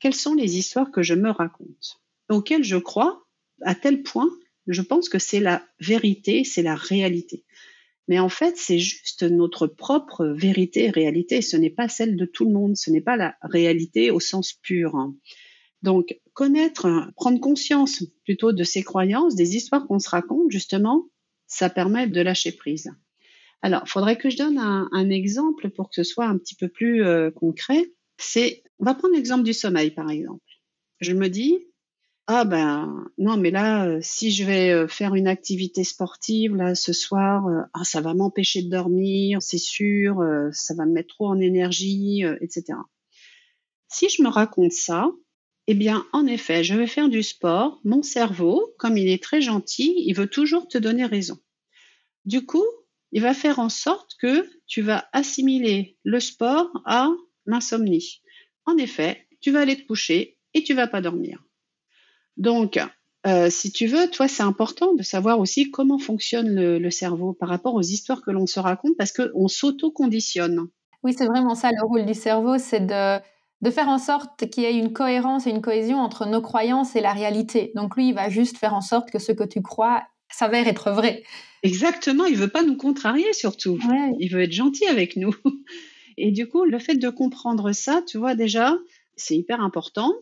quelles 0.00 0.14
sont 0.14 0.34
les 0.34 0.58
histoires 0.58 0.90
que 0.90 1.02
je 1.02 1.14
me 1.14 1.30
raconte? 1.30 2.00
Auquel 2.28 2.64
je 2.64 2.76
crois 2.76 3.24
à 3.62 3.74
tel 3.74 4.02
point, 4.02 4.30
je 4.66 4.82
pense 4.82 5.08
que 5.08 5.18
c'est 5.18 5.40
la 5.40 5.66
vérité, 5.80 6.44
c'est 6.44 6.62
la 6.62 6.74
réalité. 6.74 7.44
Mais 8.08 8.18
en 8.18 8.30
fait, 8.30 8.56
c'est 8.56 8.78
juste 8.78 9.22
notre 9.22 9.66
propre 9.66 10.26
vérité 10.26 10.90
réalité. 10.90 11.42
Ce 11.42 11.56
n'est 11.56 11.70
pas 11.70 11.88
celle 11.88 12.16
de 12.16 12.24
tout 12.24 12.46
le 12.46 12.52
monde. 12.52 12.76
Ce 12.76 12.90
n'est 12.90 13.02
pas 13.02 13.16
la 13.16 13.36
réalité 13.42 14.10
au 14.10 14.18
sens 14.18 14.54
pur. 14.54 14.94
Donc, 15.82 16.18
connaître, 16.32 17.10
prendre 17.16 17.38
conscience 17.38 18.02
plutôt 18.24 18.52
de 18.52 18.64
ces 18.64 18.82
croyances, 18.82 19.36
des 19.36 19.56
histoires 19.56 19.86
qu'on 19.86 19.98
se 19.98 20.08
raconte, 20.08 20.50
justement, 20.50 21.06
ça 21.46 21.68
permet 21.68 22.06
de 22.06 22.20
lâcher 22.20 22.52
prise. 22.52 22.90
Alors, 23.60 23.82
il 23.84 23.90
faudrait 23.90 24.16
que 24.16 24.30
je 24.30 24.38
donne 24.38 24.58
un, 24.58 25.10
exemple 25.10 25.70
pour 25.70 25.90
que 25.90 25.94
ce 25.94 26.02
soit 26.02 26.26
un 26.26 26.38
petit 26.38 26.54
peu 26.54 26.68
plus 26.68 27.04
euh, 27.04 27.30
concret. 27.30 27.92
C'est, 28.16 28.62
on 28.78 28.84
va 28.84 28.94
prendre 28.94 29.14
l'exemple 29.14 29.44
du 29.44 29.52
sommeil, 29.52 29.90
par 29.90 30.10
exemple. 30.10 30.44
Je 31.00 31.12
me 31.12 31.28
dis, 31.28 31.67
ah 32.30 32.44
ben 32.44 33.06
non, 33.16 33.38
mais 33.38 33.50
là, 33.50 33.86
euh, 33.86 34.00
si 34.02 34.30
je 34.30 34.44
vais 34.44 34.70
euh, 34.70 34.86
faire 34.86 35.14
une 35.14 35.26
activité 35.26 35.82
sportive 35.82 36.54
là 36.54 36.74
ce 36.74 36.92
soir, 36.92 37.46
euh, 37.46 37.62
ah, 37.72 37.84
ça 37.84 38.02
va 38.02 38.12
m'empêcher 38.12 38.60
de 38.62 38.68
dormir, 38.68 39.40
c'est 39.40 39.56
sûr, 39.56 40.22
ça 40.52 40.74
va 40.74 40.84
me 40.84 40.92
mettre 40.92 41.14
trop 41.14 41.28
en 41.28 41.40
énergie, 41.40 42.22
etc. 42.42 42.78
Si 43.88 44.10
je 44.10 44.22
me 44.22 44.28
raconte 44.28 44.72
ça, 44.72 45.10
eh 45.68 45.74
bien, 45.74 46.06
en 46.12 46.26
effet, 46.26 46.62
je 46.64 46.74
vais 46.74 46.86
faire 46.86 47.08
du 47.08 47.22
sport. 47.22 47.80
Mon 47.84 48.02
cerveau, 48.02 48.74
comme 48.78 48.98
il 48.98 49.08
est 49.08 49.22
très 49.22 49.40
gentil, 49.40 49.94
il 49.96 50.12
veut 50.12 50.28
toujours 50.28 50.68
te 50.68 50.76
donner 50.76 51.06
raison. 51.06 51.38
Du 52.26 52.44
coup, 52.44 52.66
il 53.10 53.22
va 53.22 53.32
faire 53.32 53.58
en 53.58 53.70
sorte 53.70 54.16
que 54.20 54.46
tu 54.66 54.82
vas 54.82 55.08
assimiler 55.14 55.96
le 56.04 56.20
sport 56.20 56.70
à 56.84 57.08
l'insomnie. 57.46 58.20
En 58.66 58.76
effet, 58.76 59.26
tu 59.40 59.50
vas 59.50 59.60
aller 59.60 59.76
te 59.76 59.86
coucher 59.86 60.38
et 60.52 60.62
tu 60.62 60.74
vas 60.74 60.88
pas 60.88 61.00
dormir. 61.00 61.42
Donc, 62.38 62.78
euh, 63.26 63.50
si 63.50 63.72
tu 63.72 63.86
veux, 63.86 64.08
toi, 64.10 64.28
c'est 64.28 64.42
important 64.42 64.94
de 64.94 65.02
savoir 65.02 65.38
aussi 65.38 65.70
comment 65.70 65.98
fonctionne 65.98 66.54
le, 66.54 66.90
cerveau 66.90 67.34
par 67.34 67.48
rapport 67.48 67.74
aux 67.74 67.82
histoires 67.82 68.22
que 68.22 68.30
l'on 68.30 68.46
se 68.46 68.60
raconte 68.60 68.96
parce 68.96 69.12
qu'on 69.12 69.48
s'auto-conditionne. 69.48 70.68
Oui, 71.02 71.14
c'est 71.16 71.26
vraiment 71.26 71.54
ça. 71.54 71.70
Le 71.70 71.86
rôle 71.86 72.06
du 72.06 72.14
cerveau, 72.14 72.58
c'est 72.58 72.86
de 72.86 73.20
de 73.60 73.70
faire 73.70 73.88
en 73.88 73.98
sorte 73.98 74.48
qu'il 74.50 74.62
y 74.62 74.66
ait 74.66 74.78
une 74.78 74.92
cohérence 74.92 75.46
et 75.46 75.50
une 75.50 75.60
cohésion 75.60 75.98
entre 75.98 76.26
nos 76.26 76.40
croyances 76.40 76.94
et 76.94 77.00
la 77.00 77.12
réalité. 77.12 77.72
Donc 77.74 77.96
lui, 77.96 78.08
il 78.08 78.14
va 78.14 78.28
juste 78.28 78.56
faire 78.56 78.74
en 78.74 78.80
sorte 78.80 79.10
que 79.10 79.18
ce 79.18 79.32
que 79.32 79.44
tu 79.44 79.62
crois 79.62 80.04
s'avère 80.30 80.68
être 80.68 80.90
vrai. 80.90 81.24
Exactement, 81.62 82.26
il 82.26 82.36
veut 82.36 82.48
pas 82.48 82.62
nous 82.62 82.76
contrarier 82.76 83.32
surtout. 83.32 83.78
Il 84.20 84.28
veut 84.28 84.42
être 84.42 84.52
gentil 84.52 84.86
avec 84.86 85.16
nous. 85.16 85.34
Et 86.16 86.30
du 86.30 86.48
coup, 86.48 86.64
le 86.64 86.78
fait 86.78 86.96
de 86.96 87.08
comprendre 87.10 87.72
ça, 87.72 88.02
tu 88.06 88.18
vois 88.18 88.34
déjà, 88.34 88.76
c'est 89.16 89.36
hyper 89.36 89.60
important. 89.60 90.12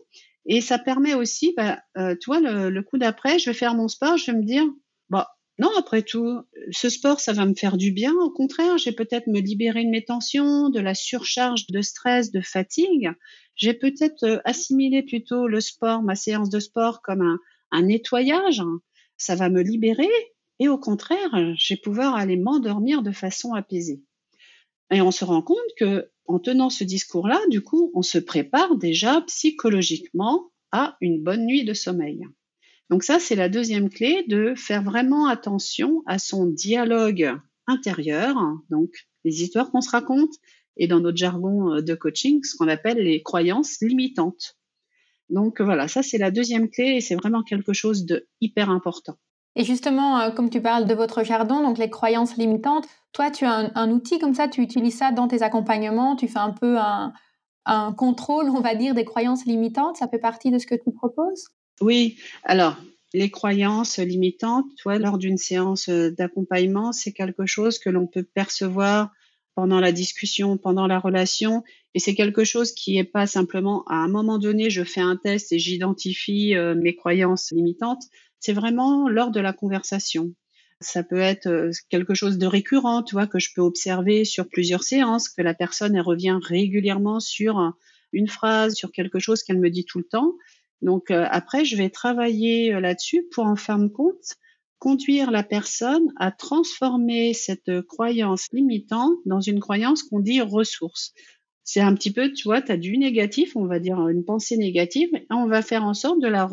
Et 0.47 0.61
ça 0.61 0.79
permet 0.79 1.13
aussi, 1.13 1.53
bah, 1.55 1.79
euh, 1.97 2.15
tu 2.19 2.27
vois, 2.27 2.39
le, 2.39 2.81
coup 2.81 2.97
d'après, 2.97 3.37
je 3.37 3.49
vais 3.49 3.53
faire 3.53 3.75
mon 3.75 3.89
sport, 3.89 4.17
je 4.17 4.31
vais 4.31 4.37
me 4.37 4.43
dire, 4.43 4.63
bah, 5.09 5.27
non, 5.59 5.69
après 5.77 6.03
tout, 6.03 6.41
ce 6.71 6.89
sport, 6.89 7.19
ça 7.19 7.33
va 7.33 7.45
me 7.45 7.53
faire 7.53 7.75
du 7.75 7.91
bien. 7.91 8.13
Au 8.13 8.31
contraire, 8.31 8.77
j'ai 8.77 8.93
peut-être 8.93 9.27
me 9.27 9.39
libérer 9.39 9.83
de 9.83 9.89
mes 9.89 10.05
tensions, 10.05 10.69
de 10.69 10.79
la 10.79 10.93
surcharge 10.93 11.67
de 11.67 11.81
stress, 11.81 12.31
de 12.31 12.41
fatigue. 12.41 13.11
J'ai 13.55 13.73
peut-être 13.73 14.23
euh, 14.23 14.39
assimilé 14.45 15.03
plutôt 15.03 15.47
le 15.47 15.59
sport, 15.59 16.01
ma 16.01 16.15
séance 16.15 16.49
de 16.49 16.59
sport, 16.59 17.01
comme 17.01 17.21
un, 17.21 17.39
un 17.71 17.83
nettoyage. 17.83 18.61
Ça 19.17 19.35
va 19.35 19.49
me 19.49 19.61
libérer. 19.61 20.09
Et 20.59 20.69
au 20.69 20.77
contraire, 20.77 21.29
je 21.57 21.73
vais 21.73 21.79
pouvoir 21.79 22.15
aller 22.15 22.37
m'endormir 22.37 23.01
de 23.01 23.11
façon 23.11 23.53
apaisée. 23.53 24.01
Et 24.91 25.01
on 25.01 25.11
se 25.11 25.25
rend 25.25 25.41
compte 25.41 25.57
que 25.77 26.09
en 26.27 26.39
tenant 26.39 26.69
ce 26.69 26.83
discours-là, 26.83 27.39
du 27.49 27.61
coup, 27.61 27.91
on 27.93 28.01
se 28.01 28.17
prépare 28.17 28.77
déjà 28.77 29.21
psychologiquement 29.21 30.51
à 30.71 30.97
une 31.01 31.23
bonne 31.23 31.45
nuit 31.45 31.63
de 31.63 31.73
sommeil. 31.73 32.27
Donc 32.89 33.03
ça, 33.03 33.19
c'est 33.19 33.35
la 33.35 33.49
deuxième 33.49 33.89
clé 33.89 34.23
de 34.27 34.53
faire 34.55 34.83
vraiment 34.83 35.27
attention 35.27 36.03
à 36.05 36.19
son 36.19 36.45
dialogue 36.45 37.37
intérieur, 37.65 38.35
donc 38.69 39.07
les 39.25 39.43
histoires 39.43 39.71
qu'on 39.71 39.81
se 39.81 39.89
raconte, 39.89 40.33
et 40.77 40.87
dans 40.87 40.99
notre 40.99 41.17
jargon 41.17 41.81
de 41.81 41.95
coaching, 41.95 42.43
ce 42.43 42.55
qu'on 42.55 42.67
appelle 42.67 42.97
les 42.97 43.23
croyances 43.23 43.81
limitantes. 43.81 44.57
Donc 45.29 45.59
voilà, 45.59 45.87
ça 45.87 46.03
c'est 46.03 46.17
la 46.17 46.31
deuxième 46.31 46.69
clé 46.69 46.95
et 46.95 47.01
c'est 47.01 47.15
vraiment 47.15 47.43
quelque 47.43 47.73
chose 47.73 48.05
de 48.05 48.27
hyper 48.39 48.69
important. 48.69 49.17
Et 49.57 49.63
justement, 49.63 50.21
euh, 50.21 50.29
comme 50.29 50.51
tu 50.51 50.61
parles 50.61 50.85
de 50.85 50.93
votre 50.93 51.23
jardin, 51.23 51.63
donc 51.63 51.79
les 51.79 51.89
croyances 51.89 52.37
limitantes, 52.37 52.87
toi, 53.11 53.31
tu 53.31 53.43
as 53.43 53.71
un, 53.73 53.89
outil 53.89 54.19
comme 54.19 54.35
ça, 54.35 54.47
tu 54.47 54.61
utilises 54.61 54.97
ça 54.97 55.11
dans 55.11 55.27
tes 55.27 55.41
accompagnements, 55.41 56.15
tu 56.15 56.27
fais 56.27 56.37
un 56.37 56.51
peu 56.51 56.77
un, 56.77 57.11
contrôle, 57.97 58.49
on 58.49 58.61
va 58.61 58.75
dire, 58.75 58.93
des 58.93 59.03
croyances 59.03 59.45
limitantes, 59.45 59.97
ça 59.97 60.07
fait 60.07 60.19
partie 60.19 60.51
de 60.51 60.59
ce 60.59 60.67
que 60.67 60.75
tu 60.75 60.91
proposes? 60.91 61.47
Oui, 61.81 62.17
alors 62.43 62.77
les 63.13 63.31
croyances 63.31 63.97
limitantes, 63.97 64.65
toi, 64.77 64.99
lors 64.99 65.17
d'une 65.17 65.37
séance 65.37 65.89
euh, 65.89 66.11
d'accompagnement, 66.11 66.91
c'est 66.91 67.11
quelque 67.11 67.45
chose 67.47 67.79
que 67.79 67.89
l'on 67.89 68.05
peut 68.05 68.23
percevoir 68.23 69.09
pendant 69.55 69.79
la 69.79 69.91
discussion, 69.91 70.57
pendant 70.57 70.85
la 70.85 70.99
relation, 70.99 71.63
et 71.95 71.99
c'est 71.99 72.13
quelque 72.13 72.43
chose 72.43 72.73
qui 72.73 72.95
n'est 72.95 73.03
pas 73.03 73.25
simplement 73.25 73.83
à 73.87 73.95
un 73.95 74.07
moment 74.07 74.37
donné, 74.37 74.69
je 74.69 74.83
fais 74.83 75.01
un 75.01 75.15
test 75.15 75.51
et 75.51 75.57
j'identifie 75.57 76.55
euh, 76.55 76.75
mes 76.75 76.95
croyances 76.95 77.51
limitantes, 77.51 78.03
c'est 78.39 78.53
vraiment 78.53 79.09
lors 79.09 79.31
de 79.31 79.39
la 79.39 79.53
conversation. 79.53 80.33
Ça 80.79 81.03
peut 81.03 81.19
être 81.19 81.47
euh, 81.47 81.71
quelque 81.89 82.13
chose 82.13 82.37
de 82.37 82.45
récurrent, 82.45 83.03
tu 83.03 83.15
vois, 83.15 83.27
que 83.27 83.39
je 83.39 83.49
peux 83.55 83.61
observer 83.61 84.25
sur 84.25 84.47
plusieurs 84.47 84.83
séances, 84.83 85.29
que 85.29 85.41
la 85.41 85.53
personne 85.53 85.99
revient 85.99 86.39
régulièrement 86.41 87.19
sur 87.19 87.73
une 88.13 88.27
phrase, 88.27 88.75
sur 88.75 88.91
quelque 88.91 89.19
chose 89.19 89.43
qu'elle 89.43 89.59
me 89.59 89.69
dit 89.69 89.85
tout 89.85 89.97
le 89.97 90.05
temps. 90.05 90.33
Donc 90.81 91.11
euh, 91.11 91.25
après, 91.29 91.65
je 91.65 91.75
vais 91.75 91.89
travailler 91.89 92.73
euh, 92.73 92.79
là-dessus 92.79 93.23
pour 93.31 93.45
en 93.45 93.55
fin 93.55 93.79
de 93.79 93.87
compte 93.87 94.35
conduire 94.79 95.31
la 95.31 95.41
personne 95.41 96.13
à 96.17 96.31
transformer 96.31 97.33
cette 97.33 97.81
croyance 97.87 98.47
limitante 98.51 99.17
dans 99.25 99.41
une 99.41 99.59
croyance 99.59 100.03
qu'on 100.03 100.19
dit 100.19 100.39
ressource 100.39 101.13
c'est 101.67 101.81
un 101.81 101.93
petit 101.93 102.13
peu, 102.13 102.31
tu 102.31 102.45
vois, 102.45 102.61
tu 102.61 102.71
as 102.71 102.77
du 102.77 102.97
négatif, 102.97 103.57
on 103.57 103.65
va 103.65 103.79
dire 103.79 104.07
une 104.07 104.23
pensée 104.23 104.55
négative, 104.55 105.09
et 105.13 105.27
on 105.31 105.47
va 105.47 105.61
faire 105.61 105.83
en 105.83 105.93
sorte 105.93 106.21
de 106.21 106.27
la 106.29 106.49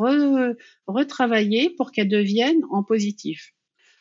retravailler 0.89 1.71
pour 1.71 1.93
qu'elle 1.93 2.09
devienne 2.09 2.61
en 2.73 2.83
positif. 2.83 3.53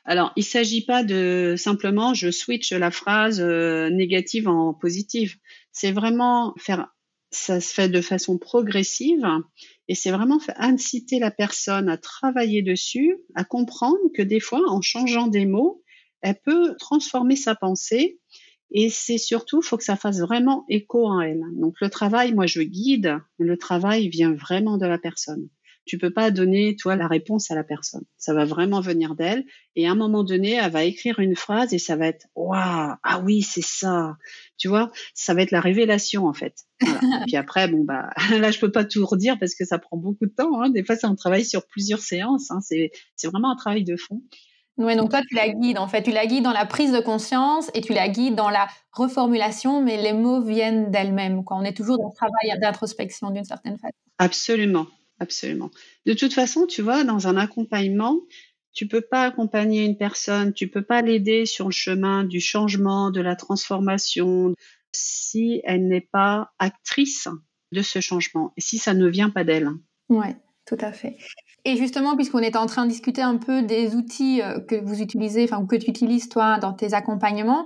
Alors, 0.05 0.33
il 0.35 0.39
ne 0.39 0.45
s'agit 0.45 0.83
pas 0.83 1.03
de 1.03 1.53
simplement 1.55 2.15
je 2.15 2.31
switch 2.31 2.73
la 2.73 2.89
phrase 2.89 3.39
euh, 3.41 3.91
négative 3.91 4.47
en 4.47 4.73
positive. 4.73 5.35
C'est 5.71 5.91
vraiment 5.91 6.55
faire, 6.57 6.87
ça 7.29 7.61
se 7.61 7.71
fait 7.71 7.89
de 7.89 8.01
façon 8.01 8.39
progressive 8.39 9.23
et 9.87 9.93
c'est 9.93 10.11
vraiment 10.11 10.39
inciter 10.57 11.19
la 11.19 11.29
personne 11.29 11.89
à 11.89 11.97
travailler 11.97 12.63
dessus, 12.63 13.17
à 13.35 13.43
comprendre 13.43 13.99
que 14.15 14.23
des 14.23 14.39
fois, 14.39 14.61
en 14.67 14.81
changeant 14.81 15.27
des 15.27 15.45
mots, 15.45 15.83
elle 16.21 16.39
peut 16.43 16.75
transformer 16.79 17.35
sa 17.35 17.53
pensée 17.53 18.19
et 18.73 18.89
c'est 18.89 19.19
surtout, 19.19 19.61
il 19.61 19.65
faut 19.65 19.77
que 19.77 19.83
ça 19.83 19.95
fasse 19.95 20.19
vraiment 20.19 20.65
écho 20.67 21.07
en 21.07 21.21
elle. 21.21 21.43
Donc 21.55 21.75
le 21.79 21.89
travail, 21.89 22.33
moi 22.33 22.47
je 22.47 22.61
guide, 22.61 23.19
le 23.37 23.57
travail 23.57 24.09
vient 24.09 24.33
vraiment 24.33 24.77
de 24.77 24.87
la 24.87 24.97
personne. 24.97 25.47
Tu 25.85 25.97
peux 25.97 26.11
pas 26.11 26.31
donner, 26.31 26.77
toi, 26.77 26.95
la 26.95 27.07
réponse 27.07 27.51
à 27.51 27.55
la 27.55 27.63
personne. 27.63 28.05
Ça 28.17 28.33
va 28.33 28.45
vraiment 28.45 28.79
venir 28.79 29.15
d'elle. 29.15 29.43
Et 29.75 29.85
à 29.85 29.91
un 29.91 29.95
moment 29.95 30.23
donné, 30.23 30.53
elle 30.53 30.71
va 30.71 30.85
écrire 30.85 31.19
une 31.19 31.35
phrase 31.35 31.73
et 31.73 31.77
ça 31.77 31.97
va 31.97 32.07
être, 32.07 32.25
waouh, 32.35 32.95
ah 33.03 33.21
oui, 33.25 33.41
c'est 33.41 33.63
ça. 33.63 34.15
Tu 34.57 34.69
vois, 34.69 34.91
ça 35.13 35.33
va 35.33 35.41
être 35.41 35.51
la 35.51 35.59
révélation, 35.59 36.25
en 36.25 36.33
fait. 36.33 36.55
Voilà. 36.79 36.99
et 37.21 37.25
puis 37.27 37.35
après, 37.35 37.67
bon, 37.67 37.83
bah, 37.83 38.11
là, 38.39 38.51
je 38.51 38.59
peux 38.59 38.71
pas 38.71 38.85
tout 38.85 39.05
redire 39.05 39.37
parce 39.37 39.55
que 39.55 39.65
ça 39.65 39.77
prend 39.77 39.97
beaucoup 39.97 40.25
de 40.25 40.33
temps. 40.33 40.61
Hein. 40.61 40.69
Des 40.69 40.85
fois, 40.85 40.95
c'est 40.95 41.07
un 41.07 41.15
travail 41.15 41.43
sur 41.43 41.67
plusieurs 41.67 41.99
séances. 41.99 42.49
Hein. 42.49 42.59
C'est 42.61 42.91
vraiment 43.27 43.51
un 43.51 43.57
travail 43.57 43.83
de 43.83 43.97
fond. 43.97 44.21
Oui, 44.77 44.95
donc 44.95 45.11
toi, 45.11 45.21
tu 45.27 45.35
la 45.35 45.49
guides, 45.49 45.77
en 45.77 45.87
fait. 45.87 46.01
Tu 46.01 46.11
la 46.11 46.25
guides 46.25 46.43
dans 46.43 46.51
la 46.51 46.65
prise 46.65 46.91
de 46.91 46.99
conscience 46.99 47.69
et 47.75 47.81
tu 47.81 47.93
la 47.93 48.09
guides 48.09 48.35
dans 48.35 48.49
la 48.49 48.67
reformulation, 48.91 49.83
mais 49.83 50.01
les 50.01 50.13
mots 50.13 50.41
viennent 50.41 50.89
d'elles-mêmes. 50.89 51.43
On 51.49 51.63
est 51.63 51.77
toujours 51.77 51.97
dans 51.97 52.07
le 52.07 52.15
travail 52.15 52.59
d'introspection 52.59 53.29
d'une 53.29 53.43
certaine 53.43 53.77
façon. 53.77 53.93
Absolument, 54.17 54.87
absolument. 55.19 55.69
De 56.05 56.13
toute 56.13 56.33
façon, 56.33 56.65
tu 56.65 56.81
vois, 56.81 57.03
dans 57.03 57.27
un 57.27 57.37
accompagnement, 57.37 58.19
tu 58.73 58.87
peux 58.87 59.01
pas 59.01 59.25
accompagner 59.25 59.85
une 59.85 59.97
personne, 59.97 60.53
tu 60.53 60.67
peux 60.67 60.81
pas 60.81 61.03
l'aider 61.03 61.45
sur 61.45 61.65
le 61.65 61.71
chemin 61.71 62.23
du 62.23 62.39
changement, 62.39 63.11
de 63.11 63.21
la 63.21 63.35
transformation, 63.35 64.55
si 64.91 65.61
elle 65.65 65.87
n'est 65.87 66.07
pas 66.11 66.51
actrice 66.57 67.27
de 67.71 67.81
ce 67.83 68.01
changement 68.01 68.53
et 68.57 68.61
si 68.61 68.79
ça 68.79 68.95
ne 68.95 69.07
vient 69.07 69.29
pas 69.29 69.43
d'elle. 69.43 69.69
Oui, 70.09 70.27
tout 70.65 70.77
à 70.79 70.91
fait. 70.91 71.17
Et 71.65 71.77
justement, 71.77 72.15
puisqu'on 72.15 72.39
est 72.39 72.55
en 72.55 72.65
train 72.65 72.85
de 72.85 72.89
discuter 72.91 73.21
un 73.21 73.37
peu 73.37 73.61
des 73.61 73.95
outils 73.95 74.41
euh, 74.41 74.59
que 74.59 74.75
vous 74.75 75.01
utilisez, 75.01 75.43
enfin, 75.45 75.65
que 75.65 75.75
tu 75.75 75.89
utilises 75.89 76.27
toi 76.27 76.57
dans 76.59 76.73
tes 76.73 76.93
accompagnements, 76.93 77.65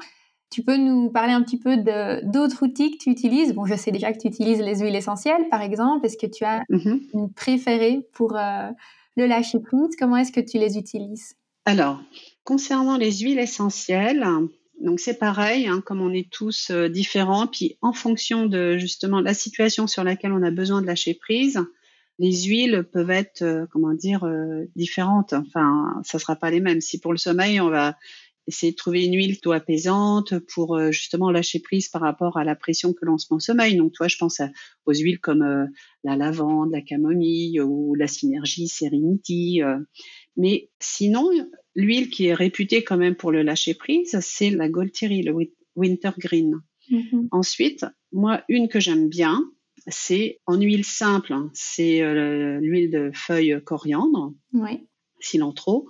tu 0.49 0.63
peux 0.63 0.77
nous 0.77 1.09
parler 1.09 1.33
un 1.33 1.41
petit 1.41 1.59
peu 1.59 1.77
d'autres 2.23 2.63
outils 2.63 2.91
que 2.91 2.97
tu 2.97 3.09
utilises? 3.09 3.53
Bon, 3.53 3.65
je 3.65 3.75
sais 3.75 3.91
déjà 3.91 4.13
que 4.13 4.19
tu 4.19 4.27
utilises 4.27 4.59
les 4.61 4.79
huiles 4.79 4.95
essentielles, 4.95 5.49
par 5.49 5.61
exemple. 5.61 6.05
Est-ce 6.05 6.17
que 6.17 6.27
tu 6.27 6.45
as 6.45 6.61
mm-hmm. 6.69 7.01
une 7.13 7.33
préférée 7.33 8.01
pour 8.13 8.37
euh, 8.37 8.69
le 9.17 9.25
lâcher 9.25 9.59
prise? 9.59 9.95
Comment 9.99 10.17
est-ce 10.17 10.31
que 10.31 10.39
tu 10.39 10.57
les 10.57 10.77
utilises? 10.77 11.35
Alors, 11.65 11.99
concernant 12.45 12.97
les 12.97 13.11
huiles 13.11 13.39
essentielles, 13.39 14.25
donc 14.79 15.01
c'est 15.01 15.17
pareil, 15.17 15.67
hein, 15.67 15.81
comme 15.85 16.01
on 16.01 16.13
est 16.13 16.29
tous 16.29 16.69
euh, 16.71 16.87
différents, 16.87 17.47
puis 17.47 17.77
en 17.81 17.91
fonction 17.91 18.45
de 18.45 18.77
justement 18.77 19.19
la 19.19 19.33
situation 19.33 19.85
sur 19.85 20.03
laquelle 20.05 20.31
on 20.31 20.43
a 20.43 20.51
besoin 20.51 20.81
de 20.81 20.87
lâcher 20.87 21.13
prise, 21.13 21.59
les 22.19 22.43
huiles 22.43 22.87
peuvent 22.91 23.11
être, 23.11 23.41
euh, 23.43 23.65
comment 23.71 23.93
dire, 23.93 24.23
euh, 24.23 24.65
différentes. 24.75 25.33
Enfin, 25.33 26.01
ça 26.03 26.19
sera 26.19 26.35
pas 26.35 26.49
les 26.49 26.59
mêmes. 26.59 26.81
Si 26.81 26.99
pour 26.99 27.11
le 27.11 27.17
sommeil, 27.17 27.59
on 27.59 27.69
va 27.69 27.95
essayer 28.47 28.71
de 28.71 28.77
trouver 28.77 29.03
une 29.05 29.13
huile 29.13 29.33
plutôt 29.33 29.51
apaisante 29.51 30.39
pour 30.53 30.77
euh, 30.77 30.91
justement 30.91 31.31
lâcher 31.31 31.59
prise 31.59 31.89
par 31.89 32.01
rapport 32.01 32.37
à 32.37 32.45
la 32.45 32.55
pression 32.55 32.93
que 32.93 33.05
l'on 33.05 33.17
se 33.17 33.27
met 33.29 33.35
au 33.35 33.39
sommeil. 33.39 33.75
Donc, 33.75 33.91
toi, 33.93 34.07
je 34.07 34.17
pense 34.17 34.41
aux 34.85 34.93
huiles 34.93 35.19
comme 35.19 35.69
la 36.03 36.15
lavande, 36.15 36.71
la 36.71 36.81
camomille 36.81 37.61
ou 37.61 37.93
la 37.95 38.07
synergie 38.07 38.67
Serenity. 38.67 39.61
mais 40.37 40.69
sinon, 40.79 41.29
l'huile 41.75 42.09
qui 42.09 42.27
est 42.27 42.33
réputée 42.33 42.83
quand 42.83 42.97
même 42.97 43.15
pour 43.15 43.31
le 43.31 43.43
lâcher 43.43 43.73
prise, 43.73 44.17
c'est 44.21 44.49
la 44.49 44.69
Goltiri, 44.69 45.23
le 45.23 45.35
Wintergreen. 45.75 46.61
Mm-hmm. 46.89 47.27
Ensuite, 47.31 47.85
moi, 48.13 48.43
une 48.47 48.69
que 48.69 48.79
j'aime 48.79 49.09
bien, 49.09 49.43
c'est 49.87 50.39
en 50.45 50.59
huile 50.59 50.85
simple, 50.85 51.33
hein. 51.33 51.49
c'est 51.53 52.01
euh, 52.01 52.59
l'huile 52.61 52.91
de 52.91 53.11
feuille 53.13 53.61
coriandre, 53.63 54.33
cilantro, 55.19 55.87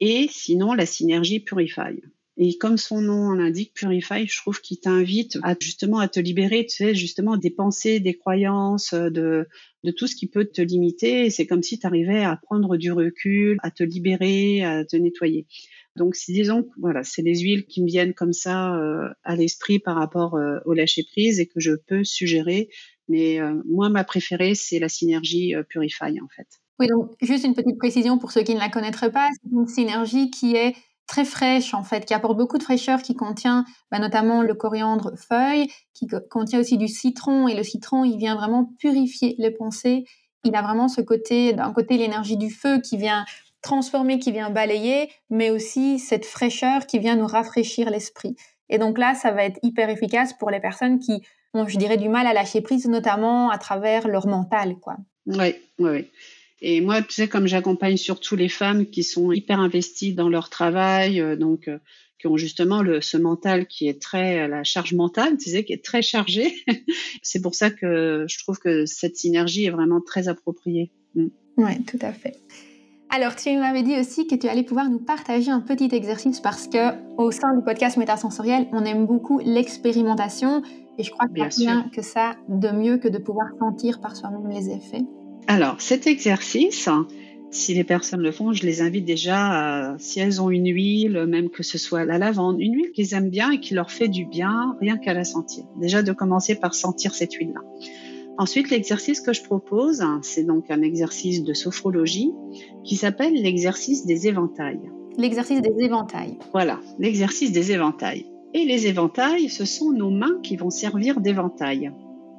et 0.00 0.28
sinon 0.30 0.72
la 0.72 0.86
synergie 0.86 1.40
Purify. 1.40 2.00
Et 2.42 2.56
comme 2.56 2.78
son 2.78 3.02
nom 3.02 3.32
l'indique, 3.32 3.74
Purify, 3.74 4.26
je 4.26 4.40
trouve 4.40 4.62
qu'il 4.62 4.80
t'invite 4.80 5.38
à 5.42 5.54
justement 5.60 5.98
à 5.98 6.08
te 6.08 6.20
libérer, 6.20 6.64
tu 6.64 6.76
sais, 6.76 6.94
justement 6.94 7.36
des 7.36 7.50
pensées, 7.50 8.00
des 8.00 8.14
croyances, 8.14 8.94
de, 8.94 9.46
de 9.84 9.90
tout 9.90 10.06
ce 10.06 10.16
qui 10.16 10.26
peut 10.26 10.46
te 10.46 10.62
limiter. 10.62 11.28
C'est 11.28 11.46
comme 11.46 11.62
si 11.62 11.78
tu 11.78 11.86
arrivais 11.86 12.24
à 12.24 12.36
prendre 12.36 12.78
du 12.78 12.92
recul, 12.92 13.58
à 13.62 13.70
te 13.70 13.82
libérer, 13.82 14.64
à 14.64 14.86
te 14.86 14.96
nettoyer. 14.96 15.46
Donc, 15.96 16.14
si 16.14 16.32
disons, 16.32 16.66
voilà, 16.78 17.02
c'est 17.02 17.22
des 17.22 17.40
huiles 17.40 17.66
qui 17.66 17.82
me 17.82 17.86
viennent 17.86 18.14
comme 18.14 18.32
ça 18.32 18.74
euh, 18.76 19.08
à 19.22 19.36
l'esprit 19.36 19.78
par 19.78 19.96
rapport 19.96 20.36
euh, 20.36 20.60
au 20.64 20.72
lâcher 20.72 21.02
prise 21.02 21.40
et 21.40 21.46
que 21.46 21.60
je 21.60 21.72
peux 21.72 22.04
suggérer 22.04 22.70
mais 23.10 23.40
euh, 23.40 23.60
moi, 23.66 23.88
ma 23.88 24.04
préférée, 24.04 24.54
c'est 24.54 24.78
la 24.78 24.88
synergie 24.88 25.54
euh, 25.54 25.64
Purify, 25.64 26.20
en 26.22 26.28
fait. 26.34 26.46
Oui, 26.78 26.86
donc 26.86 27.10
juste 27.20 27.44
une 27.44 27.54
petite 27.54 27.76
précision 27.76 28.18
pour 28.18 28.32
ceux 28.32 28.42
qui 28.42 28.54
ne 28.54 28.60
la 28.60 28.70
connaîtraient 28.70 29.12
pas. 29.12 29.28
C'est 29.32 29.50
une 29.52 29.66
synergie 29.66 30.30
qui 30.30 30.56
est 30.56 30.74
très 31.06 31.24
fraîche 31.24 31.74
en 31.74 31.82
fait, 31.82 32.06
qui 32.06 32.14
apporte 32.14 32.38
beaucoup 32.38 32.56
de 32.56 32.62
fraîcheur, 32.62 33.02
qui 33.02 33.14
contient 33.14 33.64
bah, 33.90 33.98
notamment 33.98 34.42
le 34.42 34.54
coriandre 34.54 35.12
feuille, 35.18 35.66
qui 35.92 36.06
contient 36.30 36.60
aussi 36.60 36.78
du 36.78 36.86
citron 36.86 37.48
et 37.48 37.54
le 37.54 37.64
citron 37.64 38.04
il 38.04 38.16
vient 38.16 38.36
vraiment 38.36 38.72
purifier 38.78 39.34
les 39.38 39.50
pensées. 39.50 40.04
Il 40.44 40.54
a 40.54 40.62
vraiment 40.62 40.86
ce 40.86 41.00
côté, 41.00 41.52
d'un 41.52 41.72
côté 41.72 41.96
l'énergie 41.98 42.36
du 42.36 42.48
feu 42.48 42.80
qui 42.80 42.96
vient 42.96 43.24
transformer, 43.60 44.20
qui 44.20 44.30
vient 44.30 44.50
balayer, 44.50 45.10
mais 45.28 45.50
aussi 45.50 45.98
cette 45.98 46.24
fraîcheur 46.24 46.86
qui 46.86 46.98
vient 47.00 47.16
nous 47.16 47.26
rafraîchir 47.26 47.90
l'esprit. 47.90 48.36
Et 48.70 48.78
donc 48.78 48.96
là, 48.96 49.14
ça 49.14 49.32
va 49.32 49.44
être 49.44 49.58
hyper 49.62 49.90
efficace 49.90 50.32
pour 50.32 50.50
les 50.50 50.60
personnes 50.60 51.00
qui 51.00 51.22
ont, 51.54 51.66
je 51.66 51.78
dirais, 51.78 51.96
du 51.96 52.08
mal 52.08 52.26
à 52.26 52.32
lâcher 52.32 52.60
prise, 52.60 52.86
notamment 52.86 53.50
à 53.50 53.58
travers 53.58 54.08
leur 54.08 54.26
mental, 54.26 54.76
quoi. 54.80 54.96
Oui, 55.26 55.54
oui, 55.78 55.90
oui. 55.90 56.04
Et 56.62 56.80
moi, 56.80 57.00
tu 57.02 57.12
sais, 57.12 57.28
comme 57.28 57.46
j'accompagne 57.46 57.96
surtout 57.96 58.36
les 58.36 58.48
femmes 58.48 58.86
qui 58.86 59.02
sont 59.02 59.32
hyper 59.32 59.60
investies 59.60 60.12
dans 60.12 60.28
leur 60.28 60.50
travail, 60.50 61.20
euh, 61.20 61.36
donc 61.36 61.68
euh, 61.68 61.78
qui 62.20 62.26
ont 62.26 62.36
justement 62.36 62.82
le, 62.82 63.00
ce 63.00 63.16
mental 63.16 63.66
qui 63.66 63.88
est 63.88 64.00
très, 64.00 64.46
la 64.46 64.62
charge 64.62 64.92
mentale, 64.92 65.38
tu 65.38 65.50
sais, 65.50 65.64
qui 65.64 65.72
est 65.72 65.82
très 65.82 66.02
chargée. 66.02 66.54
c'est 67.22 67.40
pour 67.40 67.54
ça 67.54 67.70
que 67.70 68.26
je 68.28 68.38
trouve 68.38 68.58
que 68.58 68.84
cette 68.84 69.16
synergie 69.16 69.64
est 69.64 69.70
vraiment 69.70 70.02
très 70.02 70.28
appropriée. 70.28 70.90
Mm. 71.14 71.28
Oui, 71.56 71.82
tout 71.84 71.98
à 72.02 72.12
fait. 72.12 72.36
Alors, 73.12 73.34
tu 73.34 73.50
m'avais 73.56 73.82
dit 73.82 73.98
aussi 73.98 74.28
que 74.28 74.36
tu 74.36 74.46
allais 74.48 74.62
pouvoir 74.62 74.88
nous 74.88 75.00
partager 75.00 75.50
un 75.50 75.60
petit 75.60 75.88
exercice 75.92 76.38
parce 76.38 76.68
que 76.68 76.94
au 77.16 77.32
sein 77.32 77.56
du 77.56 77.64
podcast 77.64 77.96
Métasensoriel, 77.96 78.68
on 78.72 78.84
aime 78.84 79.04
beaucoup 79.04 79.40
l'expérimentation 79.40 80.62
et 80.98 81.02
je 81.02 81.10
crois 81.10 81.26
qu'il 81.26 81.36
n'y 81.36 81.42
a 81.42 81.48
rien 81.48 81.90
que 81.94 82.02
ça 82.02 82.36
de 82.48 82.68
mieux 82.68 82.98
que 82.98 83.08
de 83.08 83.18
pouvoir 83.18 83.48
sentir 83.58 84.00
par 84.00 84.16
soi-même 84.16 84.48
les 84.48 84.70
effets. 84.70 85.04
Alors, 85.46 85.80
cet 85.80 86.06
exercice, 86.06 86.88
si 87.50 87.74
les 87.74 87.84
personnes 87.84 88.20
le 88.20 88.32
font, 88.32 88.52
je 88.52 88.64
les 88.64 88.82
invite 88.82 89.04
déjà, 89.04 89.92
à, 89.92 89.98
si 89.98 90.20
elles 90.20 90.40
ont 90.40 90.50
une 90.50 90.68
huile, 90.68 91.26
même 91.26 91.50
que 91.50 91.62
ce 91.62 91.78
soit 91.78 92.04
la 92.04 92.18
lavande, 92.18 92.60
une 92.60 92.74
huile 92.74 92.92
qu'ils 92.92 93.14
aiment 93.14 93.30
bien 93.30 93.50
et 93.50 93.60
qui 93.60 93.74
leur 93.74 93.90
fait 93.90 94.08
du 94.08 94.24
bien, 94.24 94.76
rien 94.80 94.96
qu'à 94.96 95.14
la 95.14 95.24
sentir. 95.24 95.64
Déjà 95.80 96.02
de 96.02 96.12
commencer 96.12 96.54
par 96.54 96.74
sentir 96.74 97.14
cette 97.14 97.34
huile-là. 97.34 97.60
Ensuite, 98.38 98.70
l'exercice 98.70 99.20
que 99.20 99.32
je 99.32 99.42
propose, 99.42 100.02
c'est 100.22 100.44
donc 100.44 100.70
un 100.70 100.80
exercice 100.82 101.42
de 101.42 101.52
sophrologie 101.52 102.32
qui 102.84 102.96
s'appelle 102.96 103.34
l'exercice 103.34 104.06
des 104.06 104.28
éventails. 104.28 104.80
L'exercice 105.18 105.60
des 105.60 105.74
éventails. 105.84 106.38
Voilà, 106.52 106.80
l'exercice 106.98 107.52
des 107.52 107.72
éventails. 107.72 108.24
Et 108.52 108.64
les 108.64 108.86
éventails, 108.86 109.48
ce 109.48 109.64
sont 109.64 109.92
nos 109.92 110.10
mains 110.10 110.40
qui 110.42 110.56
vont 110.56 110.70
servir 110.70 111.20
d'éventail. 111.20 111.92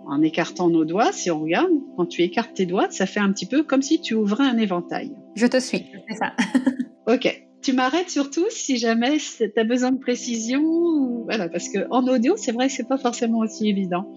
En 0.05 0.21
écartant 0.21 0.69
nos 0.69 0.83
doigts, 0.83 1.11
si 1.13 1.31
on 1.31 1.41
regarde, 1.41 1.71
quand 1.95 2.05
tu 2.05 2.21
écartes 2.21 2.53
tes 2.53 2.65
doigts, 2.65 2.89
ça 2.89 3.05
fait 3.05 3.19
un 3.19 3.31
petit 3.31 3.45
peu 3.45 3.63
comme 3.63 3.81
si 3.81 4.01
tu 4.01 4.13
ouvrais 4.15 4.43
un 4.43 4.57
éventail. 4.57 5.11
Je 5.35 5.47
te 5.47 5.59
suis, 5.59 5.85
c'est 6.09 6.15
ça. 6.15 6.33
ok. 7.07 7.47
Tu 7.61 7.73
m'arrêtes 7.73 8.09
surtout 8.09 8.45
si 8.49 8.77
jamais 8.77 9.17
tu 9.19 9.51
as 9.55 9.63
besoin 9.63 9.91
de 9.91 9.99
précision. 9.99 11.23
Voilà, 11.25 11.47
parce 11.47 11.69
qu'en 11.69 12.07
audio, 12.07 12.33
c'est 12.35 12.51
vrai 12.51 12.67
que 12.67 12.73
c'est 12.73 12.87
pas 12.87 12.97
forcément 12.97 13.39
aussi 13.39 13.69
évident. 13.69 14.11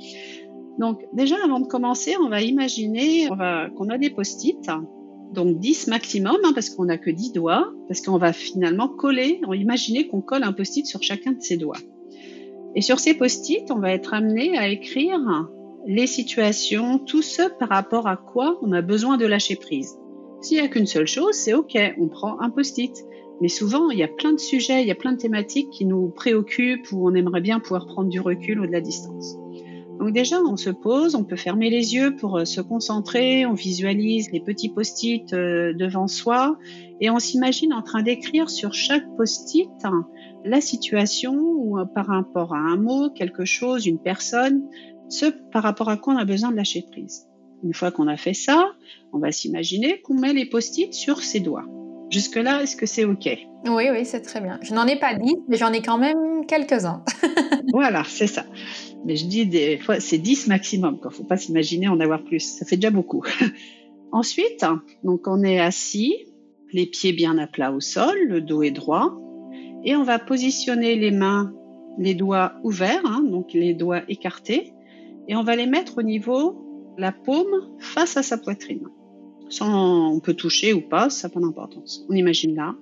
Donc 0.79 1.03
déjà, 1.13 1.37
avant 1.45 1.61
de 1.61 1.67
commencer, 1.67 2.15
on 2.21 2.31
va 2.31 2.41
imaginer 2.41 3.29
qu'on 3.77 3.91
a 3.91 3.99
des 3.99 4.11
post-it, 4.11 4.69
donc 5.35 5.59
10 5.59 5.89
maximum, 5.89 6.39
hein, 6.45 6.53
parce 6.55 6.71
qu'on 6.71 6.87
n'a 6.87 6.97
que 6.97 7.11
10 7.11 7.33
doigts, 7.33 7.73
parce 7.89 8.01
qu'on 8.01 8.17
va 8.17 8.33
finalement 8.33 8.89
coller, 8.89 9.41
on 9.47 9.53
imaginer 9.53 10.07
qu'on 10.07 10.23
colle 10.23 10.45
un 10.45 10.53
post-it 10.53 10.87
sur 10.87 11.03
chacun 11.03 11.33
de 11.33 11.43
ses 11.43 11.57
doigts. 11.57 11.77
Et 12.75 12.81
sur 12.81 12.99
ces 12.99 13.15
post-it, 13.15 13.71
on 13.71 13.79
va 13.79 13.93
être 13.93 14.15
amené 14.15 14.57
à 14.57 14.69
écrire 14.69 15.21
les 15.87 16.07
situations, 16.07 16.99
tout 16.99 17.23
ce 17.23 17.43
par 17.59 17.69
rapport 17.69 18.09
à 18.09 18.17
quoi 18.17 18.59
on 18.63 18.73
a 18.73 18.81
besoin 18.81 19.17
de 19.17 19.27
lâcher 19.27 19.57
prise. 19.57 19.99
S'il 20.41 20.59
n'y 20.59 20.65
a 20.65 20.69
qu'une 20.69 20.87
seule 20.87 21.07
chose, 21.07 21.35
c'est 21.35 21.55
OK, 21.55 21.77
on 21.99 22.09
prend 22.09 22.41
un 22.41 22.51
post-it. 22.51 23.05
Mais 23.41 23.49
souvent, 23.49 23.91
il 23.91 23.99
y 23.99 24.03
a 24.03 24.09
plein 24.09 24.33
de 24.33 24.39
sujets, 24.39 24.83
il 24.83 24.89
y 24.89 24.93
a 24.93 24.95
plein 24.95 25.13
de 25.13 25.19
thématiques 25.19 25.71
qui 25.71 25.87
nous 25.87 26.09
préoccupent 26.09 26.91
ou 26.93 27.09
on 27.09 27.15
aimerait 27.15 27.41
bien 27.41 27.61
pouvoir 27.61 27.87
prendre 27.87 28.09
du 28.09 28.21
recul 28.21 28.61
ou 28.61 28.67
de 28.67 28.73
la 28.73 28.81
distance. 28.81 29.37
Donc 29.99 30.13
déjà, 30.13 30.41
on 30.43 30.57
se 30.57 30.71
pose, 30.71 31.15
on 31.15 31.25
peut 31.25 31.37
fermer 31.37 31.71
les 31.71 31.95
yeux 31.95 32.17
pour 32.17 32.39
euh, 32.39 32.45
se 32.45 32.61
concentrer, 32.61 33.47
on 33.47 33.55
visualise 33.55 34.31
les 34.33 34.41
petits 34.41 34.69
post-it 34.69 35.33
euh, 35.33 35.73
devant 35.73 36.09
soi 36.09 36.59
et 37.01 37.11
on 37.11 37.19
s'imagine 37.19 37.73
en 37.73 37.83
train 37.83 38.03
d'écrire 38.03 38.51
sur 38.51 38.75
chaque 38.75 39.05
post-it 39.17 39.71
la 40.45 40.61
situation 40.61 41.35
ou 41.35 41.79
euh, 41.79 41.85
par 41.85 42.07
rapport 42.07 42.55
à 42.55 42.59
un 42.59 42.77
mot, 42.77 43.11
quelque 43.11 43.45
chose, 43.45 43.87
une 43.87 44.01
personne, 44.01 44.63
ce 45.09 45.27
par 45.53 45.63
rapport 45.63 45.89
à 45.89 45.97
quoi 45.97 46.15
on 46.15 46.19
a 46.19 46.25
besoin 46.25 46.51
de 46.51 46.57
lâcher 46.57 46.85
prise. 46.91 47.27
Une 47.63 47.73
fois 47.73 47.91
qu'on 47.91 48.09
a 48.09 48.17
fait 48.17 48.35
ça, 48.35 48.73
on 49.13 49.19
va 49.19 49.33
s'imaginer 49.33 50.01
qu'on 50.03 50.15
met 50.15 50.33
les 50.33 50.47
post-it 50.47 50.93
sur 50.93 51.21
ses 51.21 51.41
doigts. 51.41 51.65
Jusque-là, 52.11 52.63
est-ce 52.63 52.77
que 52.77 52.87
c'est 52.87 53.05
OK? 53.05 53.27
Oui, 53.67 53.85
oui, 53.91 54.05
c'est 54.05 54.21
très 54.21 54.41
bien. 54.41 54.59
Je 54.61 54.75
n'en 54.75 54.87
ai 54.87 54.99
pas 54.99 55.15
dit, 55.15 55.37
mais 55.49 55.57
j'en 55.57 55.73
ai 55.73 55.81
quand 55.81 55.99
même 55.99 56.34
quelques-uns. 56.45 57.05
voilà, 57.73 58.05
c'est 58.07 58.27
ça. 58.27 58.45
Mais 59.05 59.17
je 59.17 59.27
dis 59.27 59.47
des 59.47 59.79
fois, 59.79 60.01
c'est 60.01 60.19
10 60.19 60.49
maximum. 60.49 60.99
Il 61.03 61.07
ne 61.07 61.13
faut 61.13 61.25
pas 61.25 61.37
s'imaginer 61.37 61.89
en 61.89 62.01
avoir 62.01 62.23
plus. 62.23 62.41
Ça 62.41 62.65
fait 62.65 62.77
déjà 62.77 62.91
beaucoup. 62.91 63.23
Ensuite, 64.13 64.65
donc 65.03 65.27
on 65.27 65.43
est 65.43 65.59
assis, 65.59 66.15
les 66.73 66.87
pieds 66.87 67.13
bien 67.13 67.37
à 67.39 67.47
plat 67.47 67.73
au 67.73 67.81
sol, 67.81 68.17
le 68.29 68.41
dos 68.41 68.63
est 68.63 68.71
droit, 68.71 69.19
et 69.85 69.97
on 69.97 70.05
va 70.05 70.19
positionner 70.19 70.95
les 70.95 71.11
mains, 71.11 71.53
les 71.99 72.15
doigts 72.15 72.53
ouverts, 72.63 73.05
hein, 73.05 73.25
donc 73.29 73.53
les 73.53 73.75
doigts 73.75 74.03
écartés, 74.09 74.73
et 75.27 75.35
on 75.35 75.43
va 75.43 75.57
les 75.57 75.67
mettre 75.67 75.99
au 75.99 76.03
niveau 76.03 76.95
la 76.97 77.11
paume 77.11 77.75
face 77.81 78.17
à 78.17 78.23
sa 78.23 78.39
poitrine. 78.39 78.87
Sans, 79.49 80.13
on 80.13 80.21
peut 80.21 80.35
toucher 80.35 80.73
ou 80.73 80.81
pas, 80.81 81.11
ça 81.11 81.29
n'a 81.29 81.35
pas 81.35 81.41
d'importance. 81.41 82.07
On 82.09 82.15
imagine 82.15 82.55
là. 82.55 82.75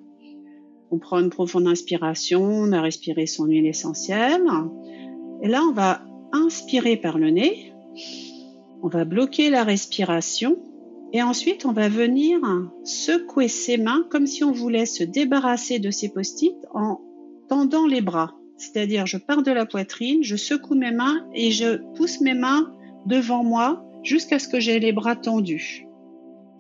On 0.93 0.99
prend 0.99 1.21
une 1.21 1.31
profonde 1.31 1.67
inspiration, 1.67 2.43
on 2.43 2.71
a 2.73 2.83
respiré 2.83 3.25
son 3.25 3.47
huile 3.47 3.67
essentielle. 3.67 4.45
Et 5.43 5.49
là, 5.49 5.63
on 5.63 5.73
va 5.73 6.03
inspirer 6.33 6.99
par 6.99 7.17
le 7.17 7.31
nez. 7.31 7.73
On 8.83 8.89
va 8.89 9.07
bloquer 9.07 9.49
la 9.49 9.65
respiration. 9.65 10.59
Et 11.15 11.23
ensuite, 11.23 11.65
on 11.65 11.73
va 11.73 11.89
venir 11.89 12.41
secouer 12.85 13.49
ses 13.49 13.79
mains 13.79 14.05
comme 14.11 14.27
si 14.27 14.45
on 14.45 14.53
voulait 14.53 14.85
se 14.85 15.03
débarrasser 15.03 15.79
de 15.79 15.91
ses 15.91 16.11
post-it 16.11 16.57
en 16.75 17.01
tendant 17.49 17.87
les 17.87 18.03
bras. 18.03 18.35
C'est-à-dire, 18.59 19.07
je 19.07 19.17
pars 19.17 19.43
de 19.43 19.51
la 19.51 19.65
poitrine, 19.65 20.23
je 20.23 20.37
secoue 20.37 20.75
mes 20.75 20.93
mains 20.93 21.27
et 21.35 21.53
je 21.53 21.79
pousse 21.97 22.21
mes 22.21 22.35
mains 22.35 22.71
devant 23.07 23.43
moi 23.43 23.83
jusqu'à 24.03 24.39
ce 24.39 24.47
que 24.47 24.61
j'ai 24.61 24.79
les 24.79 24.93
bras 24.93 25.17
tendus. 25.17 25.87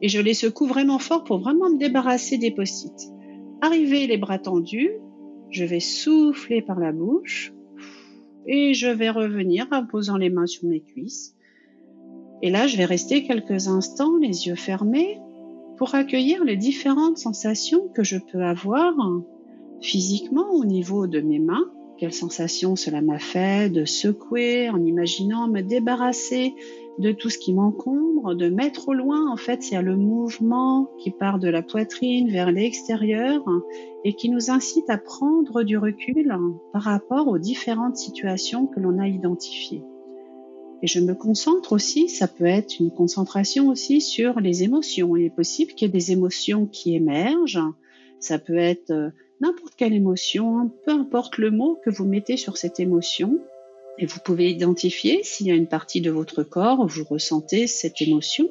Et 0.01 0.09
je 0.09 0.21
les 0.21 0.35
secoue 0.35 0.67
vraiment 0.67 0.99
fort 0.99 1.23
pour 1.23 1.39
vraiment 1.39 1.69
me 1.69 1.79
débarrasser 1.79 2.39
des 2.39 2.51
post-it. 2.51 3.12
Arrivé 3.65 4.09
les 4.09 4.19
bras 4.19 4.41
tendus, 4.41 4.91
je 5.49 5.65
vais 5.65 5.79
souffler 5.79 6.63
par 6.63 6.81
la 6.81 6.91
bouche 6.91 7.55
et 8.45 8.75
je 8.75 8.89
vais 8.89 9.09
revenir 9.09 9.69
en 9.71 9.87
posant 9.87 10.17
les 10.17 10.31
mains 10.31 10.47
sur 10.47 10.69
mes 10.69 10.81
cuisses. 10.81 11.37
Et 12.43 12.51
là, 12.51 12.67
je 12.67 12.77
vais 12.77 12.85
rester 12.85 13.23
quelques 13.23 13.69
instants 13.69 14.17
les 14.17 14.49
yeux 14.49 14.57
fermés 14.57 15.21
pour 15.79 15.95
accueillir 15.95 16.43
les 16.43 16.57
différentes 16.57 17.19
sensations 17.19 17.87
que 17.95 18.03
je 18.03 18.19
peux 18.19 18.43
avoir 18.43 18.95
physiquement 19.81 20.51
au 20.51 20.65
niveau 20.65 21.07
de 21.07 21.21
mes 21.21 21.39
mains 21.39 21.71
quelle 22.03 22.13
sensation 22.13 22.75
cela 22.75 23.01
m'a 23.01 23.21
fait 23.21 23.71
de 23.71 23.85
secouer 23.85 24.69
en 24.71 24.85
imaginant 24.85 25.47
me 25.47 25.61
débarrasser 25.61 26.53
de 26.99 27.13
tout 27.13 27.31
ce 27.31 27.39
qui 27.39 27.55
m'encombre, 27.55 28.35
de 28.35 28.49
mettre 28.49 28.89
au 28.89 28.93
loin, 28.93 29.31
en 29.31 29.37
fait, 29.37 29.63
c'est 29.63 29.81
le 29.81 29.97
mouvement 29.97 30.91
qui 30.99 31.11
part 31.11 31.39
de 31.39 31.49
la 31.49 31.63
poitrine 31.63 32.31
vers 32.31 32.53
l'extérieur 32.53 33.43
et 34.05 34.15
qui 34.15 34.29
nous 34.29 34.51
incite 34.51 34.91
à 34.91 34.99
prendre 34.99 35.63
du 35.63 35.79
recul 35.79 36.37
par 36.73 36.83
rapport 36.83 37.29
aux 37.29 37.39
différentes 37.39 37.97
situations 37.97 38.67
que 38.67 38.81
l'on 38.81 38.99
a 38.99 39.09
identifiées. 39.09 39.83
Et 40.83 40.89
je 40.89 40.99
me 40.99 41.15
concentre 41.15 41.73
aussi, 41.73 42.09
ça 42.09 42.27
peut 42.27 42.45
être 42.45 42.81
une 42.81 42.91
concentration 42.91 43.69
aussi 43.69 44.01
sur 44.01 44.41
les 44.41 44.65
émotions. 44.65 45.17
Il 45.17 45.25
est 45.25 45.31
possible 45.31 45.73
qu'il 45.73 45.87
y 45.87 45.89
ait 45.89 45.93
des 45.93 46.11
émotions 46.11 46.67
qui 46.67 46.97
émergent. 46.97 47.63
Ça 48.19 48.39
peut 48.39 48.57
être 48.57 48.91
euh, 48.91 49.11
n'importe 49.41 49.75
quelle 49.77 49.95
émotion, 49.95 50.73
peu 50.85 50.91
importe 50.91 51.39
le 51.39 51.53
mot 51.53 51.79
que 51.85 51.91
vous 51.91 52.05
mettez 52.05 52.37
sur 52.37 52.57
cette 52.57 52.81
émotion. 52.81 53.39
Et 53.99 54.07
vous 54.07 54.21
pouvez 54.21 54.51
identifier 54.51 55.23
s'il 55.23 55.47
y 55.47 55.51
a 55.51 55.55
une 55.55 55.69
partie 55.69 56.01
de 56.01 56.11
votre 56.11 56.43
corps 56.43 56.81
où 56.81 56.87
vous 56.87 57.05
ressentez 57.05 57.67
cette 57.67 58.01
émotion. 58.01 58.49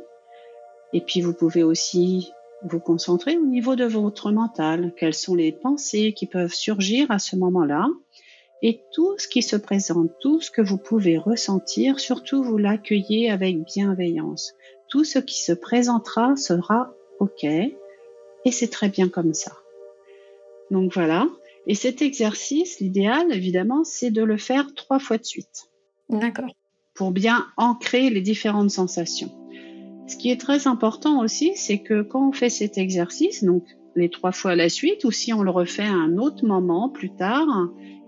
Et 0.94 1.02
puis 1.02 1.22
vous 1.22 1.34
pouvez 1.34 1.64
aussi 1.64 2.32
vous 2.64 2.80
concentrer 2.80 3.38
au 3.38 3.46
niveau 3.46 3.76
de 3.76 3.86
votre 3.86 4.32
mental. 4.32 4.94
Quelles 4.96 5.14
sont 5.14 5.36
les 5.36 5.52
pensées 5.52 6.14
qui 6.14 6.28
peuvent 6.28 6.54
surgir 6.54 7.10
à 7.10 7.20
ce 7.20 7.36
moment-là? 7.36 7.88
Et 8.62 8.82
tout 8.94 9.18
ce 9.18 9.28
qui 9.28 9.42
se 9.42 9.56
présente, 9.56 10.12
tout 10.20 10.40
ce 10.40 10.52
que 10.52 10.62
vous 10.62 10.78
pouvez 10.78 11.18
ressentir, 11.18 12.00
surtout 12.00 12.44
vous 12.44 12.58
l'accueillez 12.58 13.32
avec 13.32 13.58
bienveillance. 13.64 14.54
Tout 14.88 15.04
ce 15.04 15.18
qui 15.18 15.42
se 15.42 15.54
présentera 15.54 16.36
sera 16.36 16.94
OK 17.20 17.44
et 18.46 18.52
c'est 18.52 18.70
très 18.70 18.90
bien 18.90 19.10
comme 19.10 19.34
ça. 19.34 19.52
Donc 20.70 20.94
voilà. 20.94 21.28
Et 21.68 21.76
cet 21.76 22.02
exercice, 22.02 22.80
l'idéal, 22.80 23.32
évidemment, 23.32 23.84
c'est 23.84 24.12
de 24.12 24.24
le 24.24 24.38
faire 24.38 24.74
trois 24.74 25.00
fois 25.00 25.18
de 25.18 25.26
suite. 25.26 25.70
D'accord. 26.10 26.50
Pour 26.96 27.12
bien 27.12 27.46
ancrer 27.58 28.10
les 28.10 28.22
différentes 28.22 28.72
sensations. 28.72 29.32
Ce 30.08 30.18
qui 30.18 30.30
est 30.30 30.40
très 30.40 30.68
important 30.68 31.22
aussi, 31.22 31.54
c'est 31.56 31.80
que 31.80 32.02
quand 32.02 32.30
on 32.30 32.32
fait 32.32 32.50
cet 32.50 32.78
exercice, 32.78 33.44
donc 33.44 33.64
les 33.96 34.10
trois 34.10 34.32
fois 34.32 34.52
à 34.52 34.56
la 34.56 34.70
suite 34.70 35.04
ou 35.06 35.12
si 35.12 35.34
on 35.34 35.44
le 35.44 35.52
refait 35.52 35.84
à 35.84 35.94
un 35.94 36.18
autre 36.18 36.46
moment 36.46 36.90
plus 36.90 37.14
tard, 37.16 37.48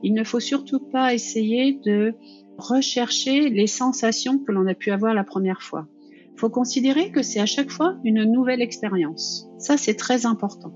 il 0.01 0.13
ne 0.13 0.23
faut 0.23 0.39
surtout 0.39 0.79
pas 0.79 1.13
essayer 1.13 1.79
de 1.85 2.13
rechercher 2.57 3.49
les 3.49 3.67
sensations 3.67 4.39
que 4.39 4.51
l'on 4.51 4.67
a 4.67 4.75
pu 4.75 4.91
avoir 4.91 5.13
la 5.13 5.23
première 5.23 5.61
fois. 5.61 5.87
Il 6.33 6.39
faut 6.39 6.49
considérer 6.49 7.11
que 7.11 7.21
c'est 7.21 7.39
à 7.39 7.45
chaque 7.45 7.69
fois 7.69 7.97
une 8.03 8.23
nouvelle 8.23 8.61
expérience. 8.61 9.47
Ça, 9.57 9.77
c'est 9.77 9.95
très 9.95 10.25
important. 10.25 10.73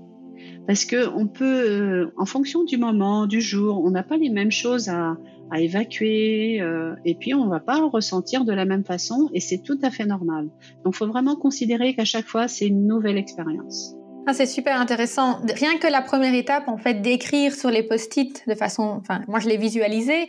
Parce 0.68 0.84
que 0.84 1.08
on 1.16 1.26
peut, 1.26 1.44
euh, 1.44 2.12
en 2.18 2.26
fonction 2.26 2.62
du 2.62 2.76
moment, 2.76 3.26
du 3.26 3.40
jour, 3.40 3.82
on 3.82 3.90
n'a 3.90 4.02
pas 4.02 4.18
les 4.18 4.28
mêmes 4.28 4.50
choses 4.50 4.90
à, 4.90 5.16
évacuer, 5.56 6.60
euh, 6.60 6.94
et 7.06 7.14
puis 7.14 7.32
on 7.32 7.48
va 7.48 7.58
pas 7.58 7.80
ressentir 7.80 8.44
de 8.44 8.52
la 8.52 8.66
même 8.66 8.84
façon, 8.84 9.30
et 9.32 9.40
c'est 9.40 9.62
tout 9.62 9.78
à 9.82 9.90
fait 9.90 10.04
normal. 10.04 10.50
Donc, 10.84 10.94
faut 10.94 11.06
vraiment 11.06 11.36
considérer 11.36 11.94
qu'à 11.94 12.04
chaque 12.04 12.26
fois, 12.26 12.48
c'est 12.48 12.66
une 12.66 12.86
nouvelle 12.86 13.16
expérience. 13.16 13.94
Ah, 14.26 14.34
c'est 14.34 14.44
super 14.44 14.78
intéressant. 14.78 15.38
Rien 15.54 15.78
que 15.78 15.86
la 15.86 16.02
première 16.02 16.34
étape, 16.34 16.68
en 16.68 16.76
fait, 16.76 17.00
d'écrire 17.00 17.54
sur 17.54 17.70
les 17.70 17.82
post-it 17.82 18.44
de 18.46 18.54
façon, 18.54 19.00
enfin, 19.00 19.22
moi 19.26 19.40
je 19.40 19.48
l'ai 19.48 19.56
visualisé, 19.56 20.28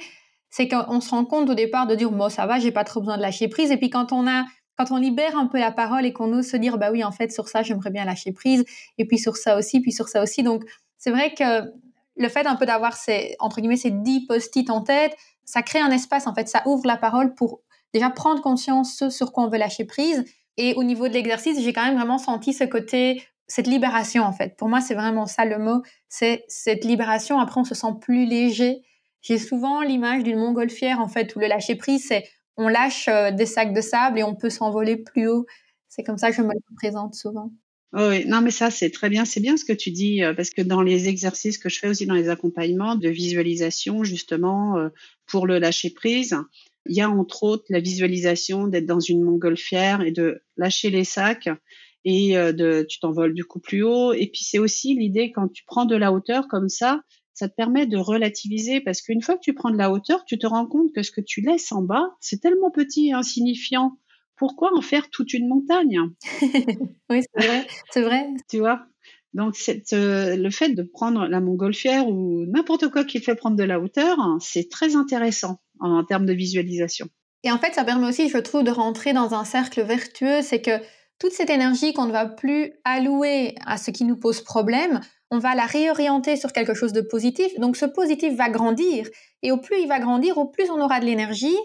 c'est 0.50 0.70
qu'on 0.70 1.02
se 1.02 1.10
rend 1.10 1.26
compte 1.26 1.50
au 1.50 1.54
départ 1.54 1.86
de 1.86 1.96
dire, 1.96 2.12
bon, 2.12 2.30
ça 2.30 2.46
va, 2.46 2.60
j'ai 2.60 2.72
pas 2.72 2.86
trop 2.86 3.02
besoin 3.02 3.18
de 3.18 3.22
lâcher 3.22 3.50
prise, 3.50 3.72
et 3.72 3.78
puis 3.78 3.90
quand 3.90 4.14
on 4.14 4.26
a 4.26 4.46
quand 4.80 4.92
on 4.92 4.98
libère 4.98 5.38
un 5.38 5.48
peu 5.48 5.60
la 5.60 5.72
parole 5.72 6.06
et 6.06 6.14
qu'on 6.14 6.32
ose 6.32 6.48
se 6.48 6.56
dire, 6.56 6.78
bah 6.78 6.90
oui, 6.90 7.04
en 7.04 7.12
fait, 7.12 7.34
sur 7.34 7.50
ça, 7.50 7.64
j'aimerais 7.64 7.90
bien 7.90 8.06
lâcher 8.06 8.32
prise, 8.32 8.64
et 8.98 9.06
puis 9.06 9.18
sur 9.18 9.36
ça 9.36 9.58
aussi, 9.58 9.82
puis 9.82 9.92
sur 9.92 10.08
ça 10.08 10.24
aussi. 10.24 10.42
Donc, 10.42 10.64
c'est 10.98 11.12
vrai 11.12 11.34
que 11.34 11.70
le 12.16 12.30
fait 12.30 12.48
un 12.48 12.56
peu 12.56 12.66
d'avoir 12.66 12.96
ces, 12.96 13.36
entre 13.40 13.60
guillemets, 13.60 13.76
ces 13.76 13.92
dix 13.92 14.26
post-it 14.26 14.70
en 14.70 14.80
tête, 14.80 15.18
ça 15.44 15.64
crée 15.64 15.82
un 15.82 15.92
espace, 15.92 16.28
en 16.28 16.34
fait, 16.34 16.48
ça 16.48 16.64
ouvre 16.66 16.88
la 16.88 16.96
parole 16.96 17.36
pour 17.36 17.60
déjà 17.94 18.10
prendre 18.10 18.42
conscience 18.42 19.10
sur 19.10 19.34
quoi 19.34 19.44
on 19.44 19.50
veut 19.50 19.58
lâcher 19.58 19.84
prise. 19.84 20.24
Et 20.56 20.74
au 20.76 20.86
niveau 20.86 21.10
de 21.10 21.14
l'exercice, 21.14 21.62
j'ai 21.62 21.74
quand 21.74 21.84
même 21.84 21.98
vraiment 21.98 22.18
senti 22.18 22.54
ce 22.54 22.64
côté, 22.64 23.22
cette 23.48 23.68
libération, 23.68 24.24
en 24.24 24.32
fait. 24.32 24.56
Pour 24.56 24.70
moi, 24.70 24.80
c'est 24.80 24.96
vraiment 24.96 25.26
ça 25.26 25.44
le 25.44 25.58
mot, 25.58 25.82
c'est 26.08 26.46
cette 26.48 26.86
libération. 26.86 27.38
Après, 27.38 27.60
on 27.60 27.66
se 27.66 27.76
sent 27.76 27.96
plus 28.00 28.26
léger. 28.26 28.82
J'ai 29.22 29.40
souvent 29.40 29.82
l'image 29.82 30.24
d'une 30.24 30.40
montgolfière, 30.40 31.02
en 31.02 31.10
fait, 31.10 31.36
où 31.36 31.40
le 31.40 31.48
lâcher 31.48 31.76
prise, 31.76 32.06
c'est 32.08 32.24
on 32.60 32.68
lâche 32.68 33.08
euh, 33.08 33.32
des 33.32 33.46
sacs 33.46 33.74
de 33.74 33.82
sable 33.82 34.20
et 34.20 34.24
on 34.24 34.36
peut 34.36 34.50
s'envoler 34.50 34.98
plus 34.98 35.28
haut. 35.28 35.46
C'est 35.88 36.04
comme 36.04 36.18
ça 36.18 36.30
que 36.30 36.36
je 36.36 36.42
me 36.42 36.54
le 36.54 36.76
présente 36.76 37.16
souvent. 37.16 37.52
oui, 37.94 38.28
non, 38.28 38.42
mais 38.42 38.52
ça, 38.52 38.70
c'est 38.70 38.92
très 38.92 39.10
bien. 39.10 39.26
C'est 39.26 39.40
bien 39.40 39.58
ce 39.58 39.66
que 39.66 39.74
tu 39.74 39.92
dis, 39.92 40.24
euh, 40.24 40.34
parce 40.34 40.50
que 40.50 40.62
dans 40.62 40.82
les 40.82 41.08
exercices 41.08 41.58
que 41.58 41.70
je 41.70 41.80
fais 41.80 41.88
aussi 41.88 42.06
dans 42.06 42.14
les 42.14 42.30
accompagnements 42.30 42.96
de 42.96 43.10
visualisation, 43.10 44.04
justement, 44.04 44.78
euh, 44.78 44.90
pour 45.26 45.48
le 45.48 45.58
lâcher 45.58 45.90
prise, 45.90 46.36
il 46.86 46.96
y 46.96 47.02
a 47.02 47.10
entre 47.10 47.44
autres 47.44 47.66
la 47.70 47.80
visualisation 47.80 48.68
d'être 48.68 48.86
dans 48.86 49.00
une 49.00 49.24
montgolfière 49.24 50.02
et 50.02 50.12
de 50.12 50.42
lâcher 50.58 50.90
les 50.90 51.06
sacs 51.06 51.50
et 52.06 52.34
de, 52.34 52.86
tu 52.88 53.00
t'envoles 53.00 53.34
du 53.34 53.44
coup 53.44 53.60
plus 53.60 53.84
haut. 53.84 54.14
Et 54.14 54.28
puis, 54.28 54.44
c'est 54.44 54.58
aussi 54.58 54.96
l'idée 54.96 55.32
quand 55.32 55.50
tu 55.50 55.64
prends 55.66 55.86
de 55.86 55.96
la 55.96 56.12
hauteur 56.12 56.48
comme 56.48 56.70
ça, 56.70 57.02
ça 57.40 57.48
te 57.48 57.56
permet 57.56 57.86
de 57.86 57.98
relativiser 57.98 58.82
parce 58.82 59.02
qu'une 59.02 59.22
fois 59.22 59.36
que 59.36 59.42
tu 59.42 59.54
prends 59.54 59.70
de 59.70 59.78
la 59.78 59.92
hauteur, 59.92 60.26
tu 60.26 60.38
te 60.38 60.46
rends 60.46 60.66
compte 60.66 60.92
que 60.94 61.04
ce 61.04 61.12
que 61.12 61.22
tu 61.22 61.40
laisses 61.40 61.72
en 61.72 61.82
bas, 61.82 62.18
c'est 62.20 62.42
tellement 62.42 62.70
petit 62.70 63.08
et 63.08 63.14
insignifiant. 63.14 63.98
Pourquoi 64.36 64.76
en 64.76 64.82
faire 64.82 65.10
toute 65.10 65.34
une 65.34 65.48
montagne? 65.48 66.00
Oui, 67.10 67.22
c'est 67.34 67.48
vrai, 67.48 67.68
c'est 67.92 68.02
vrai. 68.02 68.28
tu 68.50 68.60
vois? 68.60 68.86
Donc, 69.34 69.56
euh, 69.94 70.36
le 70.36 70.50
fait 70.50 70.70
de 70.70 70.84
prendre 70.84 71.28
la 71.28 71.40
montgolfière 71.40 72.08
ou 72.08 72.46
n'importe 72.46 72.90
quoi 72.90 73.06
qui 73.06 73.20
fait 73.20 73.36
prendre 73.36 73.56
de 73.56 73.64
la 73.64 73.80
hauteur, 73.80 74.18
c'est 74.42 74.70
très 74.70 74.96
intéressant 74.98 75.62
en, 75.80 76.04
termes 76.04 76.26
de 76.26 76.34
visualisation. 76.34 77.08
Et 77.44 77.52
en 77.52 77.58
fait, 77.58 77.74
ça 77.74 77.86
permet 77.86 78.08
aussi, 78.08 78.28
je 78.28 78.38
trouve, 78.38 78.64
de 78.64 78.72
rentrer 78.72 79.14
dans 79.14 79.34
un 79.34 79.46
cercle 79.46 79.82
vertueux. 79.82 80.42
C'est 80.42 80.62
que 80.62 80.78
toute 81.20 81.32
cette 81.32 81.50
énergie 81.50 81.94
qu'on 81.94 82.06
ne 82.06 82.12
va 82.12 82.26
plus 82.26 82.74
allouer 82.84 83.56
à 83.66 83.78
ce 83.78 83.92
qui 83.92 84.04
nous 84.04 84.18
pose 84.18 84.42
problème, 84.42 85.00
on 85.32 85.40
va 85.40 85.56
la 85.56 85.66
réorienter 85.66 86.36
sur 86.36 86.54
quelque 86.54 86.74
chose 86.74 86.94
de 86.94 87.02
positif. 87.02 87.58
Donc 87.60 87.78
ce 87.78 87.86
positif 87.86 88.36
va 88.36 88.50
grandir. 88.50 89.08
Et 89.44 89.52
au 89.52 89.58
plus 89.58 89.80
il 89.82 89.88
va 89.88 90.00
grandir, 90.00 90.38
au 90.38 90.46
plus 90.46 90.70
on 90.70 90.82
aura 90.82 91.00
de 91.00 91.06
l'énergie 91.06 91.58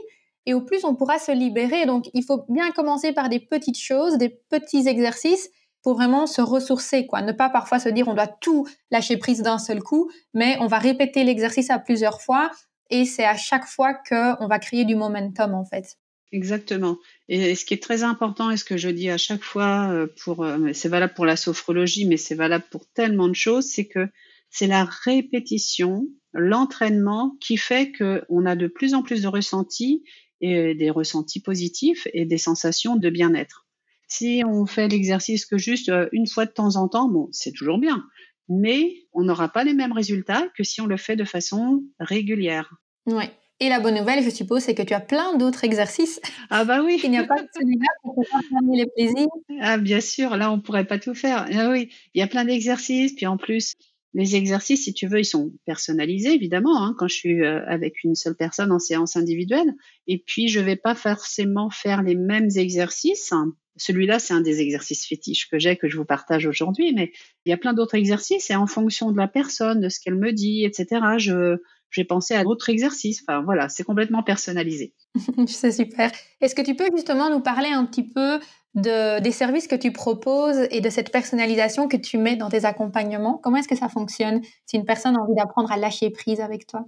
et 0.46 0.54
au 0.54 0.60
plus 0.60 0.84
on 0.84 0.94
pourra 0.94 1.18
se 1.18 1.32
libérer. 1.32 1.86
Donc 1.86 2.04
il 2.12 2.24
faut 2.24 2.44
bien 2.48 2.70
commencer 2.70 3.12
par 3.12 3.28
des 3.28 3.40
petites 3.40 3.78
choses, 3.78 4.18
des 4.18 4.28
petits 4.28 4.86
exercices 4.86 5.50
pour 5.82 5.94
vraiment 5.94 6.26
se 6.26 6.40
ressourcer, 6.40 7.06
quoi. 7.06 7.20
Ne 7.20 7.32
pas 7.32 7.50
parfois 7.50 7.78
se 7.78 7.88
dire 7.88 8.08
on 8.08 8.14
doit 8.14 8.26
tout 8.26 8.66
lâcher 8.90 9.16
prise 9.18 9.42
d'un 9.42 9.58
seul 9.58 9.82
coup, 9.82 10.10
mais 10.32 10.56
on 10.60 10.66
va 10.66 10.78
répéter 10.78 11.24
l'exercice 11.24 11.70
à 11.70 11.78
plusieurs 11.78 12.22
fois 12.22 12.50
et 12.90 13.04
c'est 13.04 13.24
à 13.24 13.36
chaque 13.36 13.66
fois 13.66 13.94
qu'on 13.94 14.46
va 14.46 14.58
créer 14.58 14.84
du 14.84 14.94
momentum 14.94 15.54
en 15.54 15.64
fait. 15.64 15.96
Exactement. 16.34 16.98
Et 17.28 17.54
ce 17.54 17.64
qui 17.64 17.74
est 17.74 17.82
très 17.82 18.02
important, 18.02 18.50
et 18.50 18.56
ce 18.56 18.64
que 18.64 18.76
je 18.76 18.88
dis 18.88 19.08
à 19.08 19.18
chaque 19.18 19.44
fois, 19.44 19.88
euh, 19.92 20.08
pour, 20.24 20.42
euh, 20.42 20.72
c'est 20.72 20.88
valable 20.88 21.14
pour 21.14 21.26
la 21.26 21.36
sophrologie, 21.36 22.06
mais 22.06 22.16
c'est 22.16 22.34
valable 22.34 22.64
pour 22.72 22.86
tellement 22.90 23.28
de 23.28 23.36
choses, 23.36 23.66
c'est 23.66 23.86
que 23.86 24.08
c'est 24.50 24.66
la 24.66 24.84
répétition, 24.84 26.08
l'entraînement 26.32 27.36
qui 27.40 27.56
fait 27.56 27.92
qu'on 27.92 28.46
a 28.46 28.56
de 28.56 28.66
plus 28.66 28.94
en 28.94 29.02
plus 29.04 29.22
de 29.22 29.28
ressentis 29.28 30.02
et 30.40 30.74
des 30.74 30.90
ressentis 30.90 31.40
positifs 31.40 32.08
et 32.12 32.24
des 32.24 32.38
sensations 32.38 32.96
de 32.96 33.10
bien-être. 33.10 33.68
Si 34.08 34.42
on 34.44 34.66
fait 34.66 34.88
l'exercice 34.88 35.46
que 35.46 35.56
juste 35.56 35.90
euh, 35.90 36.08
une 36.10 36.26
fois 36.26 36.46
de 36.46 36.50
temps 36.50 36.74
en 36.74 36.88
temps, 36.88 37.08
bon, 37.08 37.28
c'est 37.30 37.52
toujours 37.52 37.78
bien, 37.78 38.04
mais 38.48 39.06
on 39.12 39.22
n'aura 39.22 39.50
pas 39.50 39.62
les 39.62 39.72
mêmes 39.72 39.92
résultats 39.92 40.48
que 40.56 40.64
si 40.64 40.80
on 40.80 40.86
le 40.86 40.96
fait 40.96 41.14
de 41.14 41.24
façon 41.24 41.84
régulière. 42.00 42.74
Oui. 43.06 43.26
Et 43.60 43.68
la 43.68 43.78
bonne 43.78 43.94
nouvelle, 43.94 44.22
je 44.22 44.30
suppose, 44.30 44.62
c'est 44.62 44.74
que 44.74 44.82
tu 44.82 44.94
as 44.94 45.00
plein 45.00 45.36
d'autres 45.36 45.64
exercices. 45.64 46.20
Ah 46.50 46.64
bah 46.64 46.82
oui. 46.82 47.00
Il 47.04 47.10
n'y 47.10 47.18
a 47.18 47.24
pas 47.24 47.36
que 47.36 47.48
celui-là 47.54 47.86
pour 48.02 48.16
faire 48.26 48.40
les 48.72 48.86
plaisirs. 48.86 49.28
Ah 49.60 49.78
bien 49.78 50.00
sûr, 50.00 50.36
là 50.36 50.50
on 50.50 50.60
pourrait 50.60 50.86
pas 50.86 50.98
tout 50.98 51.14
faire. 51.14 51.46
Ah 51.52 51.70
oui, 51.70 51.88
il 52.14 52.18
y 52.18 52.22
a 52.22 52.26
plein 52.26 52.44
d'exercices, 52.44 53.12
puis 53.14 53.26
en 53.26 53.36
plus 53.36 53.74
les 54.14 54.36
exercices, 54.36 54.84
si 54.84 54.94
tu 54.94 55.06
veux, 55.06 55.20
ils 55.20 55.24
sont 55.24 55.52
personnalisés 55.66 56.32
évidemment. 56.32 56.82
Hein, 56.82 56.94
quand 56.98 57.08
je 57.08 57.14
suis 57.14 57.42
euh, 57.42 57.64
avec 57.66 58.04
une 58.04 58.14
seule 58.14 58.36
personne 58.36 58.70
en 58.72 58.78
séance 58.78 59.16
individuelle, 59.16 59.74
et 60.06 60.18
puis 60.18 60.48
je 60.48 60.60
vais 60.60 60.76
pas 60.76 60.94
forcément 60.94 61.68
faire 61.68 62.02
les 62.02 62.14
mêmes 62.14 62.50
exercices. 62.56 63.32
Celui-là, 63.76 64.20
c'est 64.20 64.34
un 64.34 64.40
des 64.40 64.60
exercices 64.60 65.04
fétiches 65.04 65.48
que 65.48 65.58
j'ai, 65.58 65.76
que 65.76 65.88
je 65.88 65.96
vous 65.96 66.04
partage 66.04 66.46
aujourd'hui, 66.46 66.92
mais 66.94 67.12
il 67.44 67.50
y 67.50 67.52
a 67.52 67.56
plein 67.56 67.74
d'autres 67.74 67.96
exercices 67.96 68.50
et 68.50 68.54
en 68.54 68.68
fonction 68.68 69.10
de 69.10 69.16
la 69.16 69.26
personne, 69.26 69.80
de 69.80 69.88
ce 69.88 69.98
qu'elle 69.98 70.14
me 70.14 70.32
dit, 70.32 70.64
etc., 70.64 71.00
je, 71.18 71.56
j'ai 71.90 72.04
pensé 72.04 72.34
à 72.34 72.44
d'autres 72.44 72.70
exercices. 72.70 73.22
Enfin, 73.26 73.42
voilà, 73.42 73.68
c'est 73.68 73.84
complètement 73.84 74.22
personnalisé. 74.22 74.94
c'est 75.46 75.72
super. 75.72 76.10
Est-ce 76.40 76.54
que 76.54 76.62
tu 76.62 76.74
peux 76.74 76.88
justement 76.94 77.30
nous 77.30 77.40
parler 77.40 77.68
un 77.68 77.84
petit 77.84 78.02
peu 78.02 78.40
de, 78.74 79.20
des 79.20 79.30
services 79.30 79.68
que 79.68 79.76
tu 79.76 79.92
proposes 79.92 80.66
et 80.70 80.80
de 80.80 80.90
cette 80.90 81.12
personnalisation 81.12 81.88
que 81.88 81.96
tu 81.96 82.18
mets 82.18 82.36
dans 82.36 82.48
tes 82.48 82.64
accompagnements? 82.64 83.38
Comment 83.42 83.58
est-ce 83.58 83.68
que 83.68 83.76
ça 83.76 83.88
fonctionne 83.88 84.42
si 84.66 84.76
une 84.76 84.84
personne 84.84 85.16
a 85.16 85.20
envie 85.20 85.34
d'apprendre 85.34 85.70
à 85.70 85.76
lâcher 85.76 86.10
prise 86.10 86.40
avec 86.40 86.66
toi? 86.66 86.84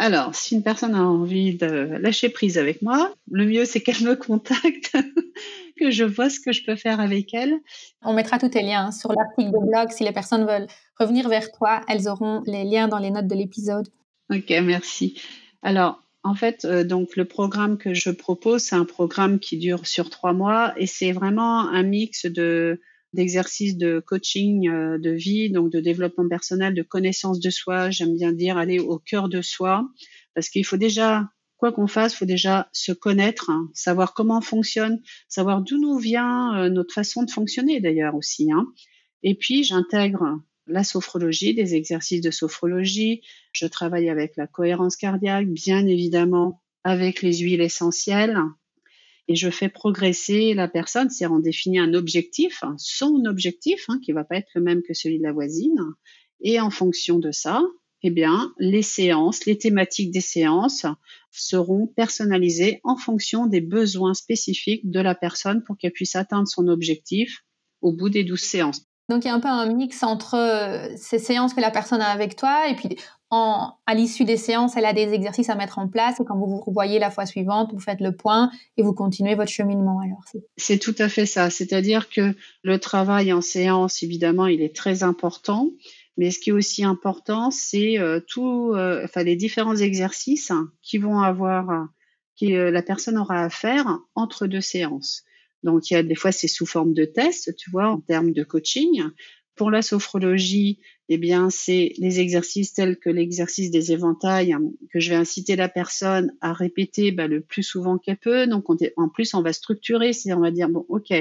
Alors, 0.00 0.32
si 0.36 0.54
une 0.54 0.62
personne 0.62 0.94
a 0.94 1.02
envie 1.02 1.56
de 1.56 1.66
lâcher 2.00 2.28
prise 2.28 2.56
avec 2.56 2.82
moi, 2.82 3.12
le 3.32 3.44
mieux 3.44 3.64
c'est 3.64 3.80
qu'elle 3.80 4.00
me 4.04 4.14
contacte, 4.14 4.92
que 5.78 5.90
je 5.90 6.04
vois 6.04 6.30
ce 6.30 6.38
que 6.38 6.52
je 6.52 6.64
peux 6.64 6.76
faire 6.76 7.00
avec 7.00 7.34
elle. 7.34 7.54
On 8.02 8.12
mettra 8.12 8.38
tous 8.38 8.50
tes 8.50 8.62
liens 8.62 8.92
sur 8.92 9.12
l'article 9.12 9.50
de 9.50 9.66
blog. 9.66 9.90
Si 9.90 10.04
les 10.04 10.12
personnes 10.12 10.46
veulent 10.46 10.68
revenir 11.00 11.28
vers 11.28 11.50
toi, 11.50 11.80
elles 11.88 12.08
auront 12.08 12.42
les 12.46 12.62
liens 12.62 12.86
dans 12.86 12.98
les 12.98 13.10
notes 13.10 13.26
de 13.26 13.34
l'épisode. 13.34 13.88
Ok, 14.30 14.50
merci. 14.62 15.18
Alors, 15.62 16.02
en 16.22 16.34
fait, 16.34 16.64
euh, 16.64 16.84
donc 16.84 17.16
le 17.16 17.24
programme 17.24 17.78
que 17.78 17.94
je 17.94 18.10
propose, 18.10 18.62
c'est 18.62 18.76
un 18.76 18.84
programme 18.84 19.38
qui 19.38 19.56
dure 19.56 19.86
sur 19.86 20.10
trois 20.10 20.32
mois 20.32 20.74
et 20.76 20.86
c'est 20.86 21.12
vraiment 21.12 21.68
un 21.68 21.82
mix 21.82 22.26
de 22.26 22.80
d'exercices 23.14 23.78
de 23.78 24.00
coaching 24.00 24.68
euh, 24.68 24.98
de 24.98 25.10
vie, 25.10 25.50
donc 25.50 25.70
de 25.70 25.80
développement 25.80 26.28
personnel, 26.28 26.74
de 26.74 26.82
connaissance 26.82 27.40
de 27.40 27.48
soi. 27.48 27.88
J'aime 27.88 28.14
bien 28.14 28.32
dire 28.32 28.58
aller 28.58 28.78
au 28.78 28.98
cœur 28.98 29.30
de 29.30 29.40
soi 29.40 29.88
parce 30.34 30.50
qu'il 30.50 30.66
faut 30.66 30.76
déjà 30.76 31.30
quoi 31.56 31.72
qu'on 31.72 31.86
fasse, 31.86 32.14
faut 32.14 32.26
déjà 32.26 32.68
se 32.72 32.92
connaître, 32.92 33.48
hein, 33.48 33.70
savoir 33.72 34.12
comment 34.12 34.38
on 34.38 34.42
fonctionne, 34.42 35.00
savoir 35.28 35.62
d'où 35.62 35.78
nous 35.78 35.96
vient 35.96 36.56
euh, 36.58 36.68
notre 36.68 36.92
façon 36.92 37.22
de 37.22 37.30
fonctionner 37.30 37.80
d'ailleurs 37.80 38.14
aussi. 38.14 38.52
Hein. 38.52 38.66
Et 39.22 39.34
puis 39.34 39.64
j'intègre 39.64 40.40
la 40.68 40.84
sophrologie, 40.84 41.54
des 41.54 41.74
exercices 41.74 42.20
de 42.20 42.30
sophrologie. 42.30 43.22
Je 43.52 43.66
travaille 43.66 44.08
avec 44.08 44.36
la 44.36 44.46
cohérence 44.46 44.96
cardiaque, 44.96 45.48
bien 45.48 45.86
évidemment 45.86 46.62
avec 46.84 47.22
les 47.22 47.38
huiles 47.38 47.60
essentielles. 47.60 48.38
Et 49.28 49.36
je 49.36 49.50
fais 49.50 49.68
progresser 49.68 50.54
la 50.54 50.68
personne, 50.68 51.10
c'est-à-dire 51.10 51.36
on 51.36 51.40
définit 51.40 51.78
un 51.78 51.92
objectif, 51.92 52.64
son 52.78 53.24
objectif, 53.26 53.84
hein, 53.88 54.00
qui 54.02 54.12
va 54.12 54.24
pas 54.24 54.36
être 54.36 54.50
le 54.54 54.62
même 54.62 54.82
que 54.82 54.94
celui 54.94 55.18
de 55.18 55.24
la 55.24 55.32
voisine. 55.32 55.78
Et 56.40 56.60
en 56.60 56.70
fonction 56.70 57.18
de 57.18 57.30
ça, 57.30 57.62
eh 58.02 58.10
bien, 58.10 58.54
les 58.58 58.82
séances, 58.82 59.44
les 59.44 59.58
thématiques 59.58 60.12
des 60.12 60.20
séances 60.20 60.86
seront 61.30 61.86
personnalisées 61.88 62.80
en 62.84 62.96
fonction 62.96 63.46
des 63.46 63.60
besoins 63.60 64.14
spécifiques 64.14 64.88
de 64.88 65.00
la 65.00 65.14
personne 65.14 65.62
pour 65.64 65.76
qu'elle 65.76 65.92
puisse 65.92 66.16
atteindre 66.16 66.48
son 66.48 66.68
objectif 66.68 67.44
au 67.80 67.92
bout 67.92 68.08
des 68.08 68.24
douze 68.24 68.40
séances. 68.40 68.87
Donc 69.08 69.24
il 69.24 69.28
y 69.28 69.30
a 69.30 69.34
un 69.34 69.40
peu 69.40 69.48
un 69.48 69.72
mix 69.72 70.02
entre 70.02 70.34
euh, 70.34 70.94
ces 70.96 71.18
séances 71.18 71.54
que 71.54 71.60
la 71.60 71.70
personne 71.70 72.00
a 72.00 72.08
avec 72.08 72.36
toi 72.36 72.68
et 72.68 72.74
puis 72.74 72.96
à 73.30 73.94
l'issue 73.94 74.24
des 74.24 74.38
séances, 74.38 74.76
elle 74.76 74.86
a 74.86 74.94
des 74.94 75.12
exercices 75.12 75.50
à 75.50 75.54
mettre 75.54 75.78
en 75.78 75.86
place 75.86 76.18
et 76.18 76.24
quand 76.24 76.36
vous 76.36 76.46
vous 76.46 76.60
revoyez 76.60 76.98
la 76.98 77.10
fois 77.10 77.26
suivante, 77.26 77.70
vous 77.72 77.80
faites 77.80 78.00
le 78.00 78.16
point 78.16 78.50
et 78.78 78.82
vous 78.82 78.94
continuez 78.94 79.34
votre 79.34 79.50
cheminement. 79.50 80.00
C'est 80.56 80.78
tout 80.78 80.94
à 80.98 81.10
fait 81.10 81.26
ça. 81.26 81.50
C'est-à-dire 81.50 82.08
que 82.08 82.34
le 82.62 82.78
travail 82.78 83.32
en 83.34 83.42
séance, 83.42 84.02
évidemment, 84.02 84.46
il 84.46 84.62
est 84.62 84.74
très 84.74 85.02
important. 85.02 85.70
Mais 86.16 86.30
ce 86.30 86.38
qui 86.38 86.50
est 86.50 86.54
aussi 86.54 86.84
important, 86.84 87.50
c'est 87.50 87.98
euh, 87.98 88.20
euh, 88.38 89.06
les 89.16 89.36
différents 89.36 89.76
exercices 89.76 90.52
qui 90.82 90.96
vont 90.96 91.20
avoir, 91.20 91.86
que 92.40 92.70
la 92.70 92.82
personne 92.82 93.18
aura 93.18 93.42
à 93.42 93.50
faire 93.50 93.98
entre 94.14 94.46
deux 94.46 94.62
séances. 94.62 95.24
Donc, 95.62 95.90
il 95.90 95.94
y 95.94 95.96
a 95.96 96.02
des 96.02 96.14
fois, 96.14 96.32
c'est 96.32 96.48
sous 96.48 96.66
forme 96.66 96.94
de 96.94 97.04
test, 97.04 97.54
tu 97.56 97.70
vois, 97.70 97.88
en 97.88 98.00
termes 98.00 98.32
de 98.32 98.44
coaching. 98.44 99.02
Pour 99.56 99.70
la 99.72 99.82
sophrologie, 99.82 100.78
eh 101.08 101.18
bien, 101.18 101.50
c'est 101.50 101.92
les 101.98 102.20
exercices 102.20 102.74
tels 102.74 102.96
que 102.96 103.10
l'exercice 103.10 103.70
des 103.72 103.92
éventails 103.92 104.52
hein, 104.52 104.62
que 104.92 105.00
je 105.00 105.10
vais 105.10 105.16
inciter 105.16 105.56
la 105.56 105.68
personne 105.68 106.32
à 106.40 106.52
répéter 106.52 107.10
bah, 107.10 107.26
le 107.26 107.40
plus 107.40 107.64
souvent 107.64 107.98
qu'elle 107.98 108.18
peut. 108.18 108.46
Donc, 108.46 108.66
en 108.96 109.08
plus, 109.08 109.34
on 109.34 109.42
va 109.42 109.52
structurer, 109.52 110.12
c'est 110.12 110.32
on 110.32 110.40
va 110.40 110.52
dire 110.52 110.68
bon, 110.68 110.86
ok, 110.88 111.12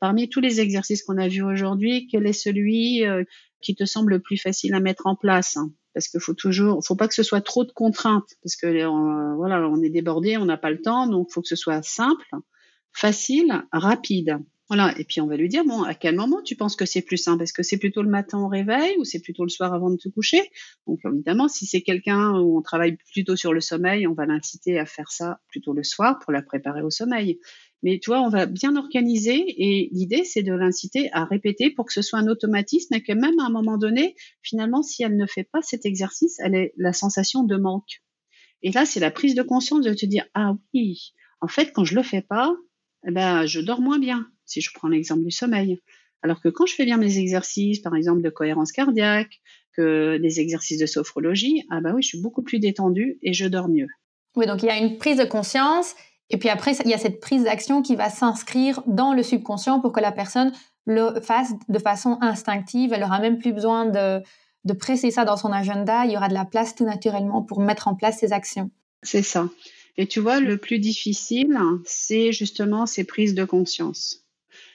parmi 0.00 0.30
tous 0.30 0.40
les 0.40 0.60
exercices 0.60 1.02
qu'on 1.02 1.18
a 1.18 1.28
vus 1.28 1.42
aujourd'hui, 1.42 2.06
quel 2.10 2.26
est 2.26 2.32
celui 2.32 3.04
euh, 3.04 3.24
qui 3.60 3.74
te 3.74 3.84
semble 3.84 4.12
le 4.12 4.20
plus 4.20 4.38
facile 4.38 4.72
à 4.74 4.80
mettre 4.80 5.06
en 5.06 5.16
place 5.16 5.56
hein? 5.58 5.70
parce 5.94 6.08
qu'il 6.08 6.20
faut 6.20 6.34
toujours, 6.34 6.84
faut 6.84 6.96
pas 6.96 7.08
que 7.08 7.14
ce 7.14 7.22
soit 7.22 7.40
trop 7.40 7.64
de 7.64 7.72
contraintes, 7.72 8.30
parce 8.42 8.56
que 8.56 8.66
euh, 8.66 9.34
voilà, 9.36 9.68
on 9.68 9.82
est 9.82 9.90
débordé, 9.90 10.36
on 10.36 10.46
n'a 10.46 10.56
pas 10.56 10.70
le 10.70 10.80
temps, 10.80 11.06
donc 11.06 11.30
faut 11.30 11.42
que 11.42 11.48
ce 11.48 11.56
soit 11.56 11.82
simple 11.82 12.24
facile, 12.92 13.64
rapide. 13.72 14.38
Voilà. 14.68 14.98
Et 14.98 15.04
puis 15.04 15.20
on 15.20 15.26
va 15.26 15.36
lui 15.36 15.48
dire 15.48 15.64
bon, 15.66 15.82
à 15.82 15.94
quel 15.94 16.16
moment 16.16 16.40
tu 16.42 16.56
penses 16.56 16.76
que 16.76 16.86
c'est 16.86 17.02
plus 17.02 17.18
simple? 17.18 17.42
Est-ce 17.42 17.52
que 17.52 17.62
c'est 17.62 17.76
plutôt 17.76 18.02
le 18.02 18.08
matin 18.08 18.38
au 18.38 18.48
réveil 18.48 18.96
ou 18.98 19.04
c'est 19.04 19.20
plutôt 19.20 19.44
le 19.44 19.50
soir 19.50 19.74
avant 19.74 19.90
de 19.90 19.96
te 19.96 20.08
coucher? 20.08 20.40
Donc 20.86 21.00
évidemment, 21.04 21.48
si 21.48 21.66
c'est 21.66 21.82
quelqu'un 21.82 22.38
où 22.40 22.56
on 22.56 22.62
travaille 22.62 22.96
plutôt 23.12 23.36
sur 23.36 23.52
le 23.52 23.60
sommeil, 23.60 24.06
on 24.06 24.14
va 24.14 24.24
l'inciter 24.24 24.78
à 24.78 24.86
faire 24.86 25.12
ça 25.12 25.40
plutôt 25.48 25.74
le 25.74 25.82
soir 25.82 26.18
pour 26.20 26.32
la 26.32 26.40
préparer 26.40 26.80
au 26.80 26.88
sommeil. 26.88 27.38
Mais 27.82 27.98
tu 27.98 28.10
vois, 28.10 28.22
on 28.22 28.30
va 28.30 28.46
bien 28.46 28.76
organiser 28.76 29.44
et 29.46 29.90
l'idée, 29.92 30.24
c'est 30.24 30.42
de 30.42 30.54
l'inciter 30.54 31.10
à 31.12 31.26
répéter 31.26 31.70
pour 31.70 31.84
que 31.84 31.92
ce 31.92 32.00
soit 32.00 32.20
un 32.20 32.28
automatisme 32.28 32.94
et 32.94 33.02
que 33.02 33.12
même 33.12 33.38
à 33.40 33.46
un 33.46 33.50
moment 33.50 33.76
donné, 33.76 34.14
finalement, 34.40 34.82
si 34.82 35.02
elle 35.02 35.16
ne 35.16 35.26
fait 35.26 35.44
pas 35.44 35.60
cet 35.60 35.84
exercice, 35.84 36.38
elle 36.38 36.54
ait 36.54 36.72
la 36.78 36.94
sensation 36.94 37.42
de 37.42 37.56
manque. 37.56 38.02
Et 38.62 38.70
là, 38.70 38.86
c'est 38.86 39.00
la 39.00 39.10
prise 39.10 39.34
de 39.34 39.42
conscience 39.42 39.84
de 39.84 39.92
te 39.92 40.06
dire, 40.06 40.24
ah 40.34 40.54
oui, 40.72 41.12
en 41.40 41.48
fait, 41.48 41.72
quand 41.74 41.84
je 41.84 41.96
le 41.96 42.02
fais 42.02 42.22
pas, 42.22 42.54
eh 43.06 43.10
ben, 43.10 43.46
je 43.46 43.60
dors 43.60 43.80
moins 43.80 43.98
bien, 43.98 44.26
si 44.44 44.60
je 44.60 44.70
prends 44.74 44.88
l'exemple 44.88 45.22
du 45.22 45.30
sommeil. 45.30 45.80
Alors 46.22 46.40
que 46.40 46.48
quand 46.48 46.66
je 46.66 46.74
fais 46.74 46.84
bien 46.84 46.98
mes 46.98 47.18
exercices, 47.18 47.80
par 47.80 47.96
exemple 47.96 48.22
de 48.22 48.30
cohérence 48.30 48.72
cardiaque, 48.72 49.40
que 49.76 50.18
des 50.18 50.40
exercices 50.40 50.78
de 50.78 50.86
sophrologie, 50.86 51.64
ah 51.70 51.80
bah 51.80 51.92
oui, 51.94 52.02
je 52.02 52.08
suis 52.08 52.20
beaucoup 52.20 52.42
plus 52.42 52.58
détendue 52.58 53.18
et 53.22 53.32
je 53.32 53.46
dors 53.46 53.68
mieux. 53.68 53.88
Oui, 54.36 54.46
donc 54.46 54.62
il 54.62 54.66
y 54.66 54.70
a 54.70 54.78
une 54.78 54.98
prise 54.98 55.18
de 55.18 55.24
conscience 55.24 55.94
et 56.32 56.38
puis 56.38 56.48
après, 56.48 56.72
il 56.84 56.90
y 56.90 56.94
a 56.94 56.98
cette 56.98 57.20
prise 57.20 57.44
d'action 57.44 57.82
qui 57.82 57.94
va 57.94 58.08
s'inscrire 58.08 58.82
dans 58.86 59.12
le 59.12 59.22
subconscient 59.22 59.80
pour 59.80 59.92
que 59.92 60.00
la 60.00 60.12
personne 60.12 60.52
le 60.86 61.20
fasse 61.20 61.52
de 61.68 61.78
façon 61.78 62.18
instinctive. 62.22 62.92
Elle 62.92 63.02
n'aura 63.02 63.20
même 63.20 63.38
plus 63.38 63.52
besoin 63.52 63.84
de, 63.84 64.22
de 64.64 64.72
presser 64.72 65.10
ça 65.10 65.24
dans 65.26 65.36
son 65.36 65.52
agenda. 65.52 66.06
Il 66.06 66.12
y 66.12 66.16
aura 66.16 66.28
de 66.28 66.34
la 66.34 66.46
place 66.46 66.74
tout 66.74 66.84
naturellement 66.84 67.42
pour 67.42 67.60
mettre 67.60 67.86
en 67.86 67.94
place 67.94 68.18
ces 68.18 68.32
actions. 68.32 68.70
C'est 69.02 69.22
ça. 69.22 69.48
Et 69.96 70.06
tu 70.06 70.20
vois, 70.20 70.40
le 70.40 70.56
plus 70.56 70.78
difficile, 70.78 71.58
c'est 71.84 72.32
justement 72.32 72.86
ces 72.86 73.04
prises 73.04 73.34
de 73.34 73.44
conscience. 73.44 74.22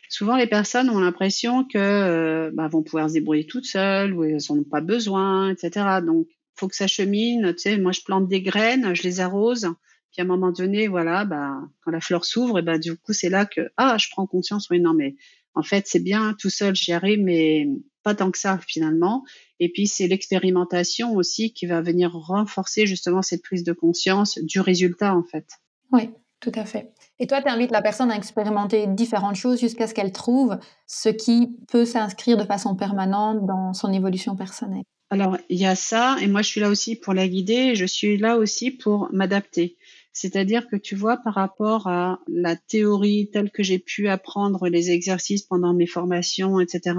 Souvent, 0.10 0.38
les 0.38 0.48
personnes 0.48 0.90
ont 0.90 1.00
l'impression 1.00 1.66
que 1.66 1.78
euh, 1.78 2.52
bah, 2.54 2.68
vont 2.68 2.84
pouvoir 2.84 3.10
se 3.10 3.16
débrouiller 3.16 3.46
toutes 3.46 3.66
seules 3.66 4.14
ou 4.14 4.24
elles 4.24 4.38
n'en 4.50 4.60
ont 4.60 4.64
pas 4.64 4.82
besoin, 4.82 5.52
etc. 5.52 6.00
Donc, 6.06 6.28
faut 6.56 6.68
que 6.68 6.76
ça 6.76 6.88
chemine. 6.88 7.54
Tu 7.56 7.64
sais, 7.64 7.78
moi, 7.78 7.92
je 7.92 8.02
plante 8.02 8.28
des 8.28 8.42
graines, 8.42 8.94
je 8.96 9.04
les 9.04 9.20
arrose. 9.20 9.70
Puis 10.12 10.22
à 10.22 10.24
un 10.24 10.28
moment 10.28 10.52
donné, 10.52 10.88
voilà, 10.88 11.26
bah, 11.26 11.58
quand 11.82 11.92
la 11.92 12.00
fleur 12.00 12.24
s'ouvre, 12.24 12.60
et 12.60 12.62
bah, 12.62 12.78
du 12.78 12.96
coup, 12.96 13.14
c'est 13.14 13.30
là 13.30 13.46
que 13.46 13.70
ah, 13.76 13.98
je 13.98 14.08
prends 14.12 14.28
conscience. 14.28 14.70
Oui, 14.70 14.80
non, 14.80 14.94
mais 14.94 15.16
en 15.58 15.64
fait, 15.64 15.88
c'est 15.88 16.04
bien 16.04 16.36
tout 16.40 16.50
seul, 16.50 16.76
j'y 16.76 16.94
arrive, 16.94 17.20
mais 17.20 17.68
pas 18.04 18.16
tant 18.16 18.32
que 18.32 18.38
ça 18.38 18.60
finalement. 18.66 19.24
Et 19.60 19.70
puis 19.70 19.88
c'est 19.88 20.08
l'expérimentation 20.08 21.14
aussi 21.16 21.52
qui 21.52 21.66
va 21.66 21.82
venir 21.82 22.14
renforcer 22.14 22.86
justement 22.86 23.22
cette 23.22 23.42
prise 23.42 23.64
de 23.64 23.74
conscience 23.74 24.38
du 24.38 24.60
résultat 24.60 25.16
en 25.16 25.24
fait. 25.24 25.46
Oui, 25.92 26.12
tout 26.40 26.52
à 26.56 26.66
fait. 26.66 26.94
Et 27.20 27.26
toi, 27.26 27.42
tu 27.42 27.50
invites 27.50 27.72
la 27.72 27.82
personne 27.82 28.12
à 28.12 28.16
expérimenter 28.16 28.86
différentes 28.88 29.36
choses 29.36 29.60
jusqu'à 29.60 29.88
ce 29.88 29.94
qu'elle 29.94 30.12
trouve 30.12 30.58
ce 30.86 31.10
qui 31.10 31.58
peut 31.70 31.86
s'inscrire 31.86 32.38
de 32.38 32.44
façon 32.44 32.76
permanente 32.76 33.46
dans 33.46 33.74
son 33.74 33.92
évolution 33.92 34.36
personnelle. 34.36 34.84
Alors, 35.10 35.38
il 35.50 35.58
y 35.58 35.66
a 35.66 35.76
ça, 35.76 36.18
et 36.22 36.28
moi 36.28 36.42
je 36.42 36.50
suis 36.50 36.62
là 36.62 36.70
aussi 36.70 36.96
pour 36.96 37.14
la 37.14 37.28
guider, 37.28 37.76
je 37.76 37.86
suis 37.86 38.18
là 38.18 38.38
aussi 38.38 38.72
pour 38.72 39.10
m'adapter. 39.14 39.78
C'est-à-dire 40.20 40.68
que 40.68 40.76
tu 40.76 40.96
vois, 40.96 41.18
par 41.18 41.36
rapport 41.36 41.86
à 41.86 42.20
la 42.28 42.56
théorie 42.56 43.30
telle 43.32 43.52
que 43.52 43.62
j'ai 43.62 43.78
pu 43.78 44.08
apprendre 44.08 44.68
les 44.68 44.90
exercices 44.90 45.44
pendant 45.44 45.76
mes 45.76 45.86
formations, 45.86 46.60
etc., 46.60 46.96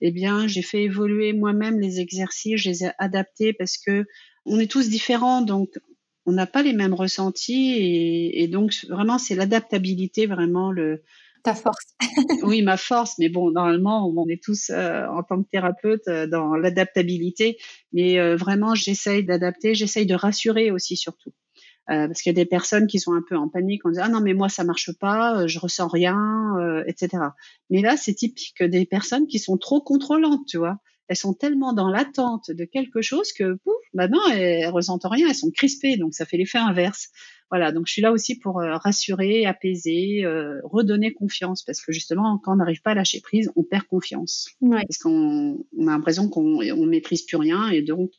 eh 0.00 0.12
bien, 0.12 0.46
j'ai 0.46 0.62
fait 0.62 0.84
évoluer 0.84 1.32
moi-même 1.32 1.80
les 1.80 1.98
exercices, 1.98 2.60
je 2.60 2.70
les 2.70 2.84
ai 2.84 2.90
adaptés 2.98 3.52
parce 3.52 3.78
que 3.78 4.04
on 4.44 4.60
est 4.60 4.70
tous 4.70 4.88
différents, 4.88 5.42
donc 5.42 5.70
on 6.24 6.32
n'a 6.32 6.46
pas 6.46 6.62
les 6.62 6.72
mêmes 6.72 6.94
ressentis 6.94 7.72
et, 8.32 8.46
donc 8.46 8.72
vraiment 8.88 9.18
c'est 9.18 9.34
l'adaptabilité 9.34 10.26
vraiment 10.26 10.70
le 10.70 11.02
ta 11.42 11.54
force. 11.54 11.96
oui, 12.44 12.62
ma 12.62 12.76
force, 12.76 13.14
mais 13.18 13.28
bon, 13.28 13.50
normalement 13.50 14.06
on 14.08 14.28
est 14.28 14.40
tous 14.40 14.70
euh, 14.70 15.04
en 15.06 15.24
tant 15.24 15.42
que 15.42 15.48
thérapeute 15.50 16.06
euh, 16.06 16.28
dans 16.28 16.54
l'adaptabilité, 16.54 17.58
mais 17.92 18.20
euh, 18.20 18.36
vraiment 18.36 18.76
j'essaye 18.76 19.24
d'adapter, 19.24 19.74
j'essaye 19.74 20.06
de 20.06 20.14
rassurer 20.14 20.70
aussi 20.70 20.96
surtout. 20.96 21.32
Euh, 21.88 22.08
parce 22.08 22.20
qu'il 22.20 22.30
y 22.30 22.34
a 22.34 22.42
des 22.42 22.46
personnes 22.46 22.88
qui 22.88 22.98
sont 22.98 23.12
un 23.12 23.22
peu 23.22 23.36
en 23.36 23.48
panique 23.48 23.86
en 23.86 23.90
disant 23.90 24.02
ah 24.06 24.08
non 24.08 24.20
mais 24.20 24.34
moi 24.34 24.48
ça 24.48 24.64
marche 24.64 24.90
pas, 24.98 25.42
euh, 25.42 25.46
je 25.46 25.60
ressens 25.60 25.86
rien, 25.86 26.56
euh, 26.58 26.82
etc. 26.88 27.22
Mais 27.70 27.80
là 27.80 27.96
c'est 27.96 28.14
typique 28.14 28.60
des 28.60 28.84
personnes 28.86 29.28
qui 29.28 29.38
sont 29.38 29.56
trop 29.56 29.80
contrôlantes, 29.80 30.46
tu 30.48 30.58
vois. 30.58 30.78
Elles 31.06 31.16
sont 31.16 31.32
tellement 31.32 31.72
dans 31.72 31.88
l'attente 31.88 32.50
de 32.50 32.64
quelque 32.64 33.02
chose 33.02 33.32
que 33.32 33.54
pouf, 33.62 33.76
maintenant 33.94 34.18
elles, 34.32 34.64
elles 34.64 34.68
ressentent 34.70 35.04
rien, 35.04 35.28
elles 35.28 35.36
sont 35.36 35.52
crispées, 35.52 35.96
donc 35.96 36.14
ça 36.14 36.26
fait 36.26 36.36
l'effet 36.36 36.58
inverse. 36.58 37.10
Voilà, 37.50 37.70
donc 37.70 37.86
je 37.86 37.92
suis 37.92 38.02
là 38.02 38.10
aussi 38.10 38.36
pour 38.36 38.56
rassurer, 38.56 39.46
apaiser, 39.46 40.24
redonner 40.64 41.12
confiance, 41.12 41.62
parce 41.62 41.80
que 41.80 41.92
justement 41.92 42.38
quand 42.42 42.54
on 42.54 42.56
n'arrive 42.56 42.82
pas 42.82 42.90
à 42.90 42.94
lâcher 42.94 43.20
prise, 43.20 43.52
on 43.54 43.62
perd 43.62 43.84
confiance, 43.84 44.48
parce 44.60 44.98
qu'on 44.98 45.64
on 45.78 45.86
a 45.86 45.92
l'impression 45.92 46.28
qu'on 46.28 46.60
on 46.60 46.86
maîtrise 46.86 47.22
plus 47.22 47.36
rien 47.36 47.68
et 47.68 47.82
donc 47.82 48.10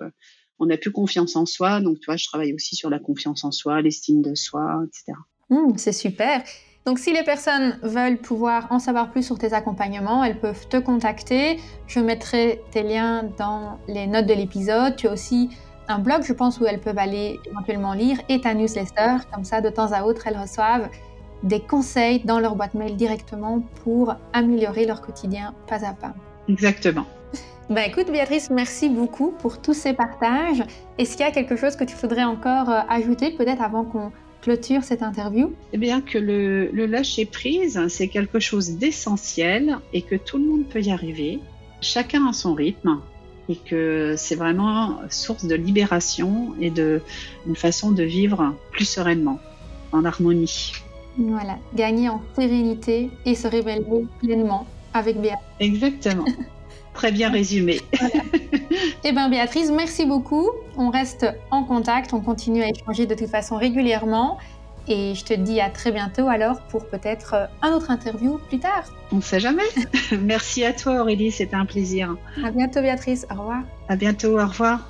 on 0.59 0.65
n'a 0.67 0.77
plus 0.77 0.91
confiance 0.91 1.35
en 1.35 1.45
soi. 1.45 1.79
Donc, 1.81 1.99
tu 1.99 2.05
vois, 2.05 2.17
je 2.17 2.25
travaille 2.27 2.53
aussi 2.53 2.75
sur 2.75 2.89
la 2.89 2.99
confiance 2.99 3.43
en 3.43 3.51
soi, 3.51 3.81
l'estime 3.81 4.21
de 4.21 4.35
soi, 4.35 4.81
etc. 4.85 5.17
Mmh, 5.49 5.77
c'est 5.77 5.93
super. 5.93 6.43
Donc, 6.85 6.99
si 6.99 7.11
les 7.11 7.23
personnes 7.23 7.77
veulent 7.83 8.17
pouvoir 8.17 8.67
en 8.69 8.79
savoir 8.79 9.11
plus 9.11 9.23
sur 9.23 9.37
tes 9.37 9.53
accompagnements, 9.53 10.23
elles 10.23 10.39
peuvent 10.39 10.67
te 10.69 10.77
contacter. 10.77 11.59
Je 11.85 11.99
mettrai 11.99 12.61
tes 12.71 12.81
liens 12.81 13.29
dans 13.37 13.77
les 13.87 14.07
notes 14.07 14.25
de 14.25 14.33
l'épisode. 14.33 14.95
Tu 14.95 15.07
as 15.07 15.11
aussi 15.11 15.49
un 15.89 15.99
blog, 15.99 16.23
je 16.23 16.33
pense, 16.33 16.59
où 16.59 16.65
elles 16.65 16.79
peuvent 16.79 16.97
aller 16.97 17.39
éventuellement 17.45 17.93
lire 17.93 18.19
et 18.29 18.39
ta 18.39 18.53
newsletter. 18.53 19.17
Comme 19.33 19.43
ça, 19.43 19.59
de 19.61 19.69
temps 19.69 19.91
à 19.91 20.03
autre, 20.03 20.27
elles 20.27 20.37
reçoivent 20.37 20.89
des 21.43 21.59
conseils 21.59 22.23
dans 22.23 22.39
leur 22.39 22.55
boîte 22.55 22.73
mail 22.73 22.95
directement 22.95 23.61
pour 23.83 24.15
améliorer 24.33 24.85
leur 24.85 25.01
quotidien 25.01 25.53
pas 25.67 25.85
à 25.85 25.93
pas. 25.93 26.15
Exactement. 26.47 27.05
Ben 27.69 27.81
écoute 27.81 28.09
Béatrice, 28.09 28.49
merci 28.49 28.87
beaucoup 28.87 29.31
pour 29.31 29.61
tous 29.61 29.73
ces 29.73 29.91
partages. 29.91 30.63
Est-ce 30.97 31.17
qu'il 31.17 31.25
y 31.25 31.29
a 31.29 31.31
quelque 31.31 31.57
chose 31.57 31.75
que 31.75 31.83
tu 31.83 31.97
voudrais 31.97 32.23
encore 32.23 32.69
euh, 32.69 32.79
ajouter 32.87 33.31
peut-être 33.31 33.61
avant 33.61 33.83
qu'on 33.83 34.11
clôture 34.41 34.83
cette 34.85 35.03
interview? 35.03 35.51
Eh 35.73 35.77
bien 35.77 35.99
que 35.99 36.17
le, 36.17 36.69
le 36.71 36.85
lâcher 36.85 37.25
prise, 37.25 37.77
c'est 37.89 38.07
quelque 38.07 38.39
chose 38.39 38.77
d'essentiel 38.77 39.79
et 39.91 40.01
que 40.01 40.15
tout 40.15 40.37
le 40.37 40.45
monde 40.45 40.65
peut 40.69 40.81
y 40.81 40.91
arriver. 40.91 41.39
Chacun 41.81 42.25
a 42.27 42.31
son 42.31 42.53
rythme 42.53 43.01
et 43.49 43.55
que 43.55 44.15
c'est 44.17 44.35
vraiment 44.35 44.99
source 45.09 45.45
de 45.45 45.55
libération 45.55 46.53
et 46.61 46.69
de 46.69 47.01
une 47.45 47.55
façon 47.55 47.91
de 47.91 48.03
vivre 48.03 48.55
plus 48.71 48.85
sereinement, 48.85 49.39
en 49.91 50.05
harmonie. 50.05 50.71
Voilà, 51.17 51.57
gagner 51.73 52.09
en 52.09 52.21
sérénité 52.35 53.09
et 53.25 53.35
se 53.35 53.47
révéler 53.47 54.05
pleinement 54.19 54.67
avec 54.93 55.19
Béatrice. 55.19 55.47
Exactement. 55.59 56.25
Très 56.97 57.11
bien 57.11 57.29
résumé. 57.29 57.79
Eh 59.03 59.11
bien, 59.11 59.29
Béatrice, 59.29 59.69
merci 59.71 60.05
beaucoup. 60.05 60.49
On 60.75 60.89
reste 60.89 61.27
en 61.51 61.63
contact, 61.63 62.11
on 62.11 62.19
continue 62.19 62.63
à 62.63 62.67
échanger 62.69 63.05
de 63.05 63.13
toute 63.13 63.29
façon 63.29 63.55
régulièrement. 63.55 64.39
Et 64.87 65.13
je 65.13 65.23
te 65.23 65.33
dis 65.33 65.61
à 65.61 65.69
très 65.69 65.91
bientôt 65.91 66.27
alors 66.27 66.59
pour 66.63 66.87
peut-être 66.87 67.33
euh, 67.35 67.45
un 67.61 67.73
autre 67.73 67.91
interview 67.91 68.39
plus 68.49 68.59
tard. 68.59 68.85
On 69.11 69.17
ne 69.17 69.21
sait 69.21 69.39
jamais. 69.39 69.63
merci 70.21 70.65
à 70.65 70.73
toi 70.73 71.01
Aurélie, 71.01 71.31
c'était 71.31 71.55
un 71.55 71.65
plaisir. 71.65 72.15
À 72.43 72.51
bientôt 72.51 72.81
Béatrice, 72.81 73.27
au 73.29 73.39
revoir. 73.39 73.61
À 73.89 73.95
bientôt, 73.95 74.39
au 74.39 74.45
revoir. 74.45 74.89